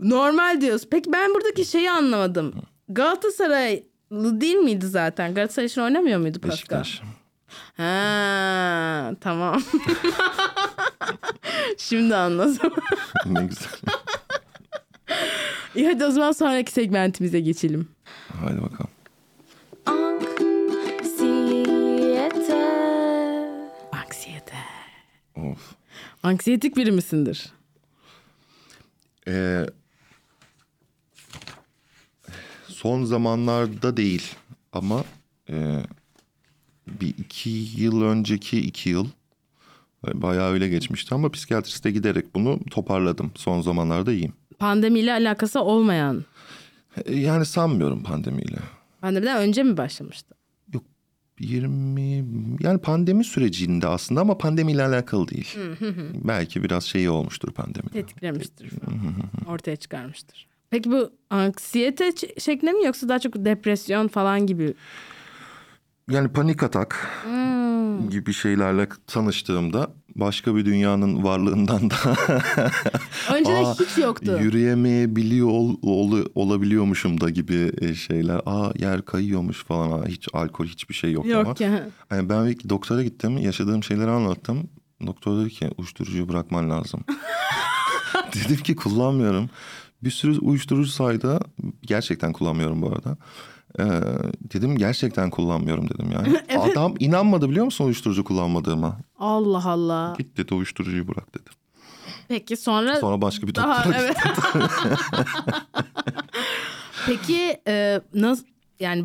[0.00, 0.82] Normal diyoruz.
[0.90, 2.54] Peki ben buradaki şeyi anlamadım.
[2.88, 5.34] Galatasaraylı değil miydi zaten?
[5.34, 6.50] Galatasaray için oynamıyor muydu Pascal?
[6.80, 7.02] Beşiktaş.
[7.76, 9.62] Ha tamam.
[11.78, 12.72] Şimdi anladım.
[13.26, 13.70] ne güzel.
[15.74, 17.88] İyi hadi o zaman sonraki segmentimize geçelim.
[18.42, 18.90] Haydi bakalım.
[23.92, 24.56] Anksiyete.
[25.36, 25.72] Of.
[26.22, 27.52] Anksiyetik biri misindir?
[29.28, 29.66] Ee,
[32.68, 34.34] son zamanlarda değil
[34.72, 35.04] ama
[35.50, 35.82] e,
[36.86, 39.06] bir iki yıl önceki iki yıl
[40.14, 43.32] bayağı öyle geçmişti ama psikiyatriste giderek bunu toparladım.
[43.34, 44.32] Son zamanlarda iyiyim.
[44.58, 46.24] Pandemiyle alakası olmayan.
[47.10, 48.56] Yani sanmıyorum pandemiyle.
[49.00, 50.34] Pandemiden önce mi başlamıştı?
[50.74, 50.82] Yok
[51.40, 52.24] 20
[52.60, 55.58] yani pandemi sürecinde aslında ama pandemiyle alakalı değil.
[56.24, 57.88] Belki biraz şeyi olmuştur pandemi.
[57.88, 59.00] Tetiklemiştir falan.
[59.48, 60.46] Ortaya çıkarmıştır.
[60.70, 64.74] Peki bu anksiyete şeklinde mi yoksa daha çok depresyon falan gibi?
[66.10, 68.10] Yani panik atak Hmm.
[68.10, 71.94] gibi şeylerle tanıştığımda başka bir dünyanın varlığından da
[73.34, 74.38] Önceden Aa, hiç yoktu.
[74.42, 78.40] yürüyemeyebiliyor ol, ol- olabiliyormuşum da gibi e, şeyler.
[78.46, 80.00] Aa yer kayıyormuş falan.
[80.02, 81.32] Aa, hiç alkol hiçbir şey yok, ama.
[81.34, 81.88] Yok ya.
[82.10, 83.38] Yani ben bir doktora gittim.
[83.38, 84.68] Yaşadığım şeyleri anlattım.
[85.06, 87.00] Doktor dedi ki uyuşturucuyu bırakman lazım.
[88.34, 89.50] Dedim ki kullanmıyorum.
[90.04, 91.40] Bir sürü uyuşturucu saydı.
[91.82, 93.16] Gerçekten kullanmıyorum bu arada.
[93.78, 93.84] Ee,
[94.52, 96.40] dedim gerçekten kullanmıyorum dedim yani.
[96.72, 98.96] Adam inanmadı biliyor musun uyuşturucu kullanmadığıma.
[99.18, 100.14] Allah Allah.
[100.18, 101.50] Git dedi uyuşturucuyu bırak dedi.
[102.28, 104.16] Peki sonra, Sonra başka bir daha doktora evet.
[107.06, 108.44] Peki e, nasıl
[108.80, 109.04] yani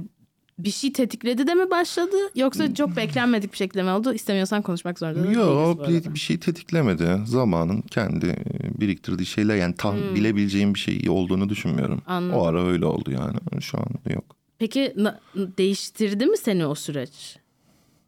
[0.59, 4.13] bir şey tetikledi de mi başladı yoksa çok beklenmedik bir şekilde mi oldu?
[4.13, 7.17] İstemiyorsan konuşmak zorunda bu Yok bir, bir şey tetiklemedi.
[7.25, 12.01] Zamanın kendi e, biriktirdiği şeyler yani tam bilebileceğim bir şey olduğunu düşünmüyorum.
[12.05, 12.13] Hmm.
[12.13, 12.39] Anladım.
[12.39, 13.61] O ara öyle oldu yani.
[13.61, 14.40] Şu an yok.
[14.61, 14.95] Peki
[15.35, 17.37] değiştirdi mi seni o süreç?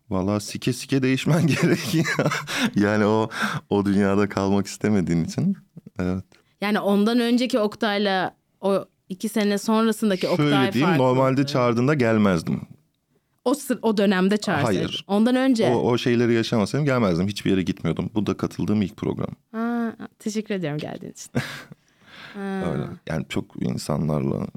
[0.09, 2.43] Vallahi sike sike değişmen gerekiyor.
[2.75, 3.29] yani o
[3.69, 5.57] o dünyada kalmak istemediğin için.
[5.99, 6.23] Evet.
[6.61, 11.03] Yani ondan önceki Oktay'la o iki sene sonrasındaki Oktay Şöyle diyeyim farklı.
[11.03, 12.61] normalde çağırdığında gelmezdim.
[13.45, 14.77] O, sır, o dönemde çağırsaydın.
[14.77, 15.05] Hayır.
[15.07, 15.69] Ondan önce.
[15.69, 17.27] O, o şeyleri yaşamasaydım gelmezdim.
[17.27, 18.09] Hiçbir yere gitmiyordum.
[18.15, 19.35] Bu da katıldığım ilk program.
[19.51, 21.31] Ha, teşekkür ediyorum geldiğin için.
[22.33, 22.71] Ha.
[22.71, 22.83] Öyle.
[23.07, 24.47] Yani çok insanlarla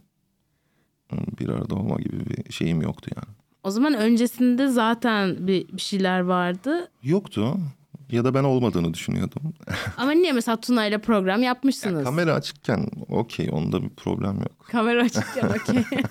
[1.12, 3.36] bir arada olma gibi bir şeyim yoktu yani.
[3.62, 6.90] O zaman öncesinde zaten bir, bir şeyler vardı.
[7.02, 7.56] Yoktu.
[8.12, 9.42] Ya da ben olmadığını düşünüyordum.
[9.96, 12.04] Ama niye mesela Tuna ile program yapmışsınız?
[12.04, 14.66] Kamera açıkken okey onda bir problem yok.
[14.70, 15.84] Kamera açıkken okey.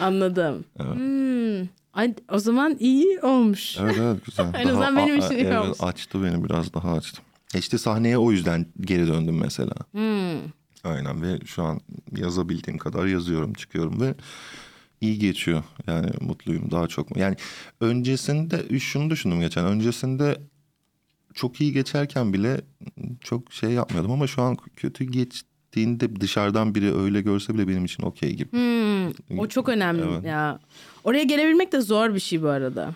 [0.00, 0.64] Anladım.
[0.76, 1.68] Hmm.
[1.92, 3.76] Ay, o zaman iyi olmuş.
[3.80, 4.52] Evet evet güzel.
[4.54, 5.78] En azından benim için iyi evet, olmuş.
[5.80, 7.22] Açtı beni biraz daha açtı.
[7.54, 9.74] İşte sahneye o yüzden geri döndüm mesela.
[9.92, 10.59] Hmm.
[10.84, 11.80] Aynen ve şu an
[12.16, 14.14] yazabildiğim kadar yazıyorum çıkıyorum ve
[15.00, 15.62] iyi geçiyor.
[15.86, 17.16] Yani mutluyum daha çok.
[17.16, 17.36] Yani
[17.80, 19.64] öncesinde şunu düşündüm geçen.
[19.64, 20.40] Öncesinde
[21.34, 22.60] çok iyi geçerken bile
[23.20, 28.02] çok şey yapmıyordum ama şu an kötü geçtiğinde dışarıdan biri öyle görse bile benim için
[28.02, 28.52] okey gibi.
[28.52, 29.38] Hmm.
[29.38, 30.24] O çok önemli Evet.
[30.24, 30.58] ya.
[31.04, 32.94] Oraya gelebilmek de zor bir şey bu arada.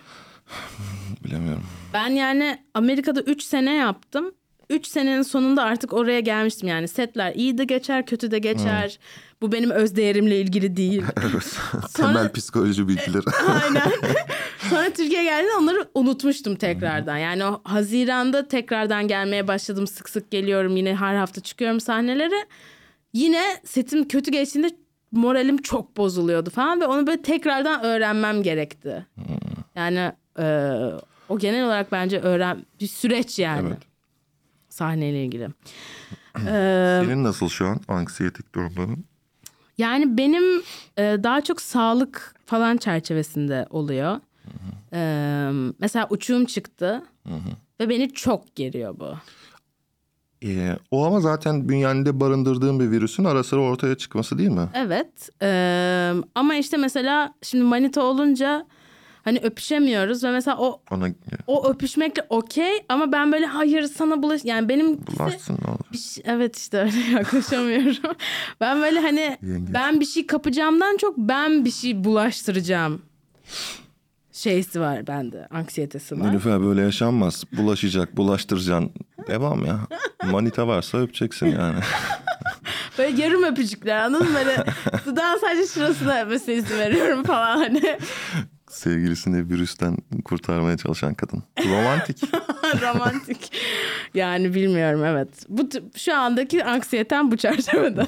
[1.23, 1.63] Bilemiyorum.
[1.93, 4.31] Ben yani Amerika'da 3 sene yaptım.
[4.69, 6.87] 3 senenin sonunda artık oraya gelmiştim yani.
[6.87, 8.99] Setler iyi de geçer, kötü de geçer.
[9.41, 11.03] Bu benim öz değerimle ilgili değil.
[11.31, 11.57] Evet.
[11.93, 13.23] Temel psikoloji bilgileri.
[13.63, 13.91] Aynen.
[14.69, 17.17] Sonra Türkiye'ye geldiğinde onları unutmuştum tekrardan.
[17.17, 19.87] Yani o Haziran'da tekrardan gelmeye başladım.
[19.87, 22.45] Sık sık geliyorum yine her hafta çıkıyorum sahnelere.
[23.13, 24.69] Yine setim kötü geçtiğinde
[25.11, 29.05] moralim çok bozuluyordu falan ve onu böyle tekrardan öğrenmem gerekti.
[29.75, 30.75] Yani e,
[31.29, 33.67] o genel olarak bence öğren bir süreç yani.
[33.67, 33.94] Evet.
[34.75, 35.49] Sahneyle ilgili.
[36.47, 39.05] Ee, Senin nasıl şu an anksiyetik durumların?
[39.77, 40.43] Yani benim
[40.97, 44.19] e, daha çok sağlık falan çerçevesinde oluyor.
[44.93, 45.49] Ee,
[45.79, 47.03] mesela uçuğum çıktı
[47.79, 49.13] ve beni çok geriyor bu.
[50.43, 54.69] Ee, o ama zaten bünyende barındırdığın bir virüsün ara sıra ortaya çıkması değil mi?
[54.73, 58.65] Evet ee, ama işte mesela şimdi manita olunca
[59.25, 61.07] hani öpüşemiyoruz ve mesela o Ona
[61.47, 65.79] o öpüşmekle okey ama ben böyle hayır sana bulaş yani benim bulaşsın ne olur.
[65.93, 68.15] Bir şey- evet işte öyle yaklaşamıyorum.
[68.61, 69.73] ben böyle hani Yengeç.
[69.73, 73.01] ben bir şey kapacağımdan çok ben bir şey bulaştıracağım
[74.31, 75.47] şeysi var bende.
[75.51, 76.29] Anksiyetesi var.
[76.31, 77.43] Nilüfer böyle yaşanmaz.
[77.57, 78.91] Bulaşacak, bulaştıracaksın.
[79.27, 79.79] Devam ya.
[80.31, 81.79] Manita varsa öpeceksin yani.
[82.97, 84.35] Böyle yarım öpücükler anladın mı?
[84.35, 84.65] Böyle
[85.05, 87.97] dudağın sadece şurasına öpmesine izin veriyorum falan hani.
[88.75, 91.43] Sevgilisini virüsten kurtarmaya çalışan kadın.
[91.65, 92.21] Romantik.
[92.81, 93.51] Romantik.
[94.13, 95.29] Yani bilmiyorum evet.
[95.49, 98.05] Bu şu andaki anksiyetem bu çerçevede.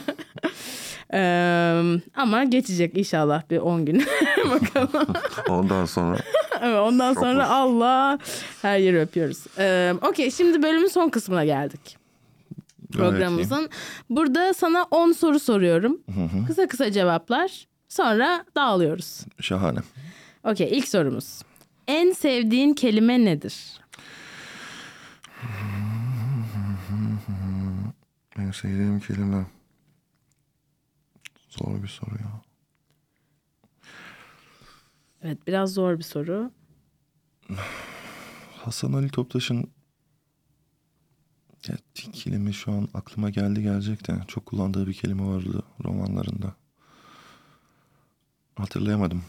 [2.16, 4.06] Ama geçecek inşallah bir 10 gün.
[4.52, 5.08] Bakalım.
[5.50, 6.18] Ondan sonra
[6.62, 7.52] Evet, ondan Çok sonra hoş.
[7.52, 8.20] Allah
[8.62, 9.44] her yeri öpüyoruz.
[9.58, 11.98] Ee, Okey şimdi bölümün son kısmına geldik.
[12.94, 13.70] Programımızın.
[14.10, 16.02] Burada sana 10 soru soruyorum.
[16.48, 17.68] Kısa kısa cevaplar.
[17.90, 19.20] Sonra dağılıyoruz.
[19.42, 19.80] şahane.
[20.48, 21.42] Okey ilk sorumuz.
[21.88, 23.80] En sevdiğin kelime nedir?
[28.38, 29.46] En sevdiğim kelime.
[31.50, 32.42] Zor bir soru ya.
[35.22, 36.52] Evet biraz zor bir soru.
[38.56, 39.72] Hasan Ali Toptaş'ın
[41.68, 41.78] ya,
[42.14, 46.56] kelime şu an aklıma geldi gelecek de çok kullandığı bir kelime vardı romanlarında.
[48.56, 49.24] Hatırlayamadım.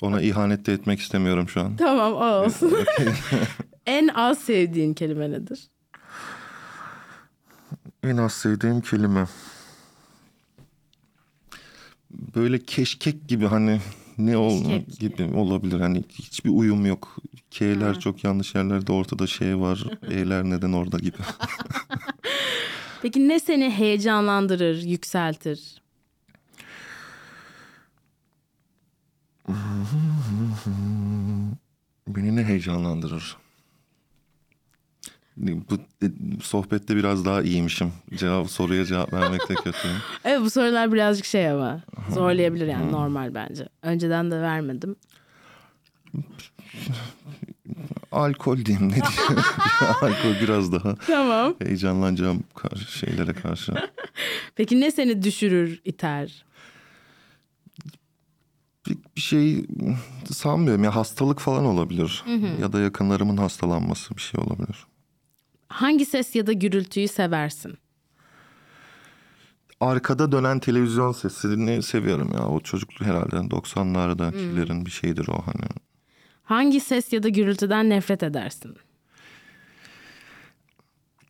[0.00, 1.76] Ona ihanet de etmek istemiyorum şu an.
[1.76, 2.72] Tamam o olsun.
[3.86, 5.68] en az sevdiğin kelime nedir?
[8.02, 9.26] En az sevdiğim kelime.
[12.10, 13.80] Böyle keşkek gibi hani
[14.18, 14.98] ne ol Keşkek.
[14.98, 15.80] gibi olabilir.
[15.80, 17.16] Hani hiçbir uyum yok.
[17.50, 19.84] K'ler çok yanlış yerlerde ortada şey var.
[20.10, 21.16] E'ler neden orada gibi.
[23.02, 25.82] Peki ne seni heyecanlandırır, yükseltir?
[32.36, 33.36] Beni heyecanlandırır?
[35.36, 35.78] Bu
[36.42, 37.92] sohbette biraz daha iyiymişim.
[38.14, 39.96] Cevap soruya cevap vermekte kötüyüm.
[40.24, 41.80] Evet bu sorular birazcık şey ama
[42.10, 43.68] zorlayabilir yani normal bence.
[43.82, 44.96] Önceden de vermedim.
[48.12, 49.44] Alkol diyeyim ne diyeyim.
[50.00, 51.54] Alkol biraz daha Tamam.
[51.62, 52.44] heyecanlanacağım
[52.88, 53.72] şeylere karşı.
[54.56, 56.45] Peki ne seni düşürür, iter?
[59.16, 59.66] Bir, şey
[60.30, 62.24] sanmıyorum ya hastalık falan olabilir
[62.60, 64.86] ya da yakınlarımın hastalanması bir şey olabilir.
[65.68, 67.74] Hangi ses ya da gürültüyü seversin?
[69.80, 75.68] Arkada dönen televizyon sesini seviyorum ya o çocukluk herhalde 90'lardakilerin bir şeydir o hani.
[76.42, 78.76] Hangi ses ya da gürültüden nefret edersin?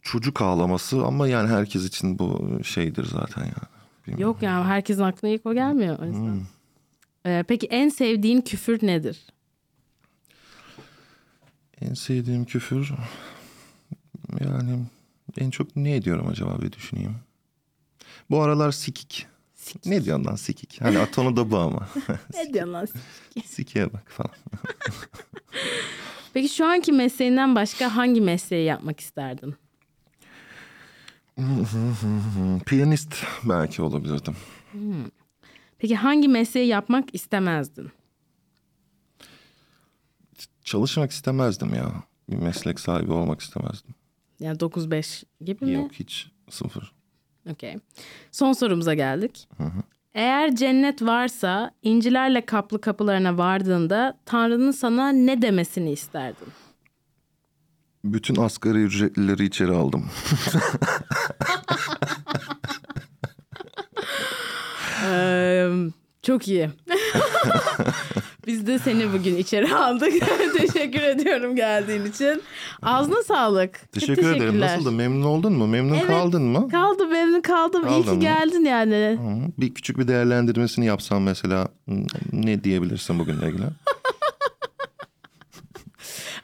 [0.06, 3.76] çocuk ağlaması ama yani herkes için bu şeydir zaten yani.
[4.06, 4.32] Bilmiyorum.
[4.32, 5.98] Yok yani herkesin aklına ilk o gelmiyor.
[5.98, 6.40] O yüzden.
[7.26, 9.26] Ee, peki en sevdiğin küfür nedir?
[11.80, 12.92] En sevdiğim küfür
[14.40, 14.78] yani
[15.38, 17.16] en çok ne ediyorum acaba bir düşüneyim.
[18.30, 19.26] Bu aralar sikik.
[19.86, 20.80] Ne diyorsun lan sikik?
[20.80, 21.88] Hani atonu da bu ama.
[22.34, 22.88] Ne diyorsun lan?
[23.44, 24.30] Sikiye bak falan.
[26.34, 29.54] Peki şu anki mesleğinden başka hangi mesleği yapmak isterdin?
[32.66, 33.14] Piyanist
[33.44, 34.36] belki olabilirdim.
[35.78, 37.90] Peki hangi mesleği yapmak istemezdin?
[40.64, 41.92] Çalışmak istemezdim ya.
[42.30, 43.94] Bir meslek sahibi olmak istemezdim.
[44.40, 45.72] Yani 9-5 gibi mi?
[45.72, 46.92] Yok hiç sıfır.
[47.50, 47.76] Okey.
[48.32, 49.48] Son sorumuza geldik.
[50.14, 56.48] Eğer cennet varsa incilerle kaplı kapılarına vardığında Tanrı'nın sana ne demesini isterdin?
[58.04, 60.10] Bütün asgari ücretlileri içeri aldım.
[65.04, 65.68] Ee,
[66.22, 66.70] çok iyi.
[68.46, 70.12] Biz de seni bugün içeri aldık.
[70.58, 72.42] Teşekkür ediyorum geldiğin için.
[72.82, 73.74] Ağzına sağlık.
[73.80, 74.60] Çok Teşekkür ederim.
[74.60, 74.92] Nasıldı?
[74.92, 75.66] Memnun oldun mu?
[75.66, 76.06] Memnun Evet.
[76.06, 76.68] kaldın mı?
[76.68, 77.82] Kaldım memnun kaldım.
[77.82, 78.20] İyi Kaldın ki mı?
[78.20, 79.18] geldin yani.
[79.20, 81.68] Hı, Bir küçük bir değerlendirmesini yapsam mesela
[82.32, 83.64] ne diyebilirsin bugünle ilgili?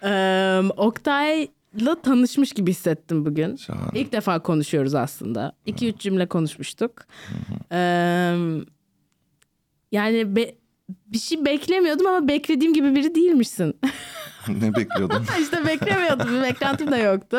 [0.05, 0.63] Ee,
[1.73, 3.57] Oktay'la tanışmış gibi hissettim bugün.
[3.57, 3.91] Şahane.
[4.01, 5.53] İlk defa konuşuyoruz aslında.
[5.67, 6.93] İki üç cümle konuşmuştuk.
[7.73, 8.37] Ee,
[9.93, 10.55] yani be-
[11.07, 13.75] bir şey beklemiyordum ama beklediğim gibi biri değilmişsin.
[14.49, 15.23] ne bekliyordun?
[15.43, 16.37] işte beklemiyordum.
[16.37, 17.39] Bir beklentim de yoktu.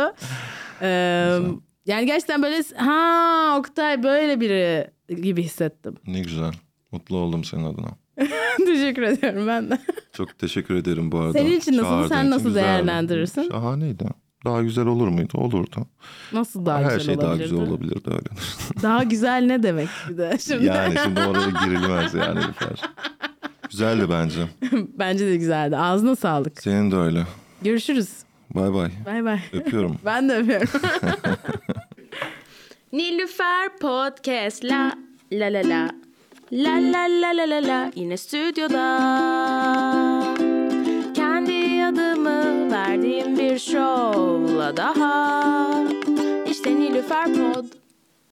[0.82, 1.40] Ee,
[1.86, 5.96] yani gerçekten böyle ha Oktay böyle biri gibi hissettim.
[6.08, 6.52] ne güzel.
[6.92, 7.90] Mutlu oldum senin adına.
[8.58, 9.78] Teşekkür ediyorum ben de.
[10.14, 11.34] Çok teşekkür ederim bu arada.
[11.34, 12.10] Senin için nasıl?
[12.10, 13.50] Sen nasıl değerlendirirsin?
[13.52, 14.23] Şahaneydi.
[14.46, 15.38] Daha güzel olur muydu?
[15.38, 15.86] Olurdu.
[16.34, 17.50] Nasıl daha Her güzel şey daha olabilirdi?
[17.50, 18.30] güzel olabilirdi öyle.
[18.82, 20.66] Daha güzel ne demek bir de şimdi.
[20.66, 22.39] yani şimdi oraya girilmez yani.
[22.39, 22.82] Nilüfer.
[23.70, 24.48] Güzeldi bence.
[25.00, 25.78] Bence de güzeldi.
[25.78, 26.62] Ağzına sağlık.
[26.64, 27.24] Senin de öyle.
[27.62, 28.10] Görüşürüz.
[28.56, 28.91] Bay bay.
[29.06, 29.39] Bay bay.
[29.54, 29.98] Öpüyorum.
[30.06, 30.68] Ben de öpüyorum.
[32.94, 34.91] Nilüfer Podcast la
[35.34, 35.89] la la la
[36.52, 36.76] la
[37.22, 38.84] la la la la yine stüdyoda
[43.22, 45.43] bir şovla daha.
[46.49, 47.83] İşte Nilüfer Pod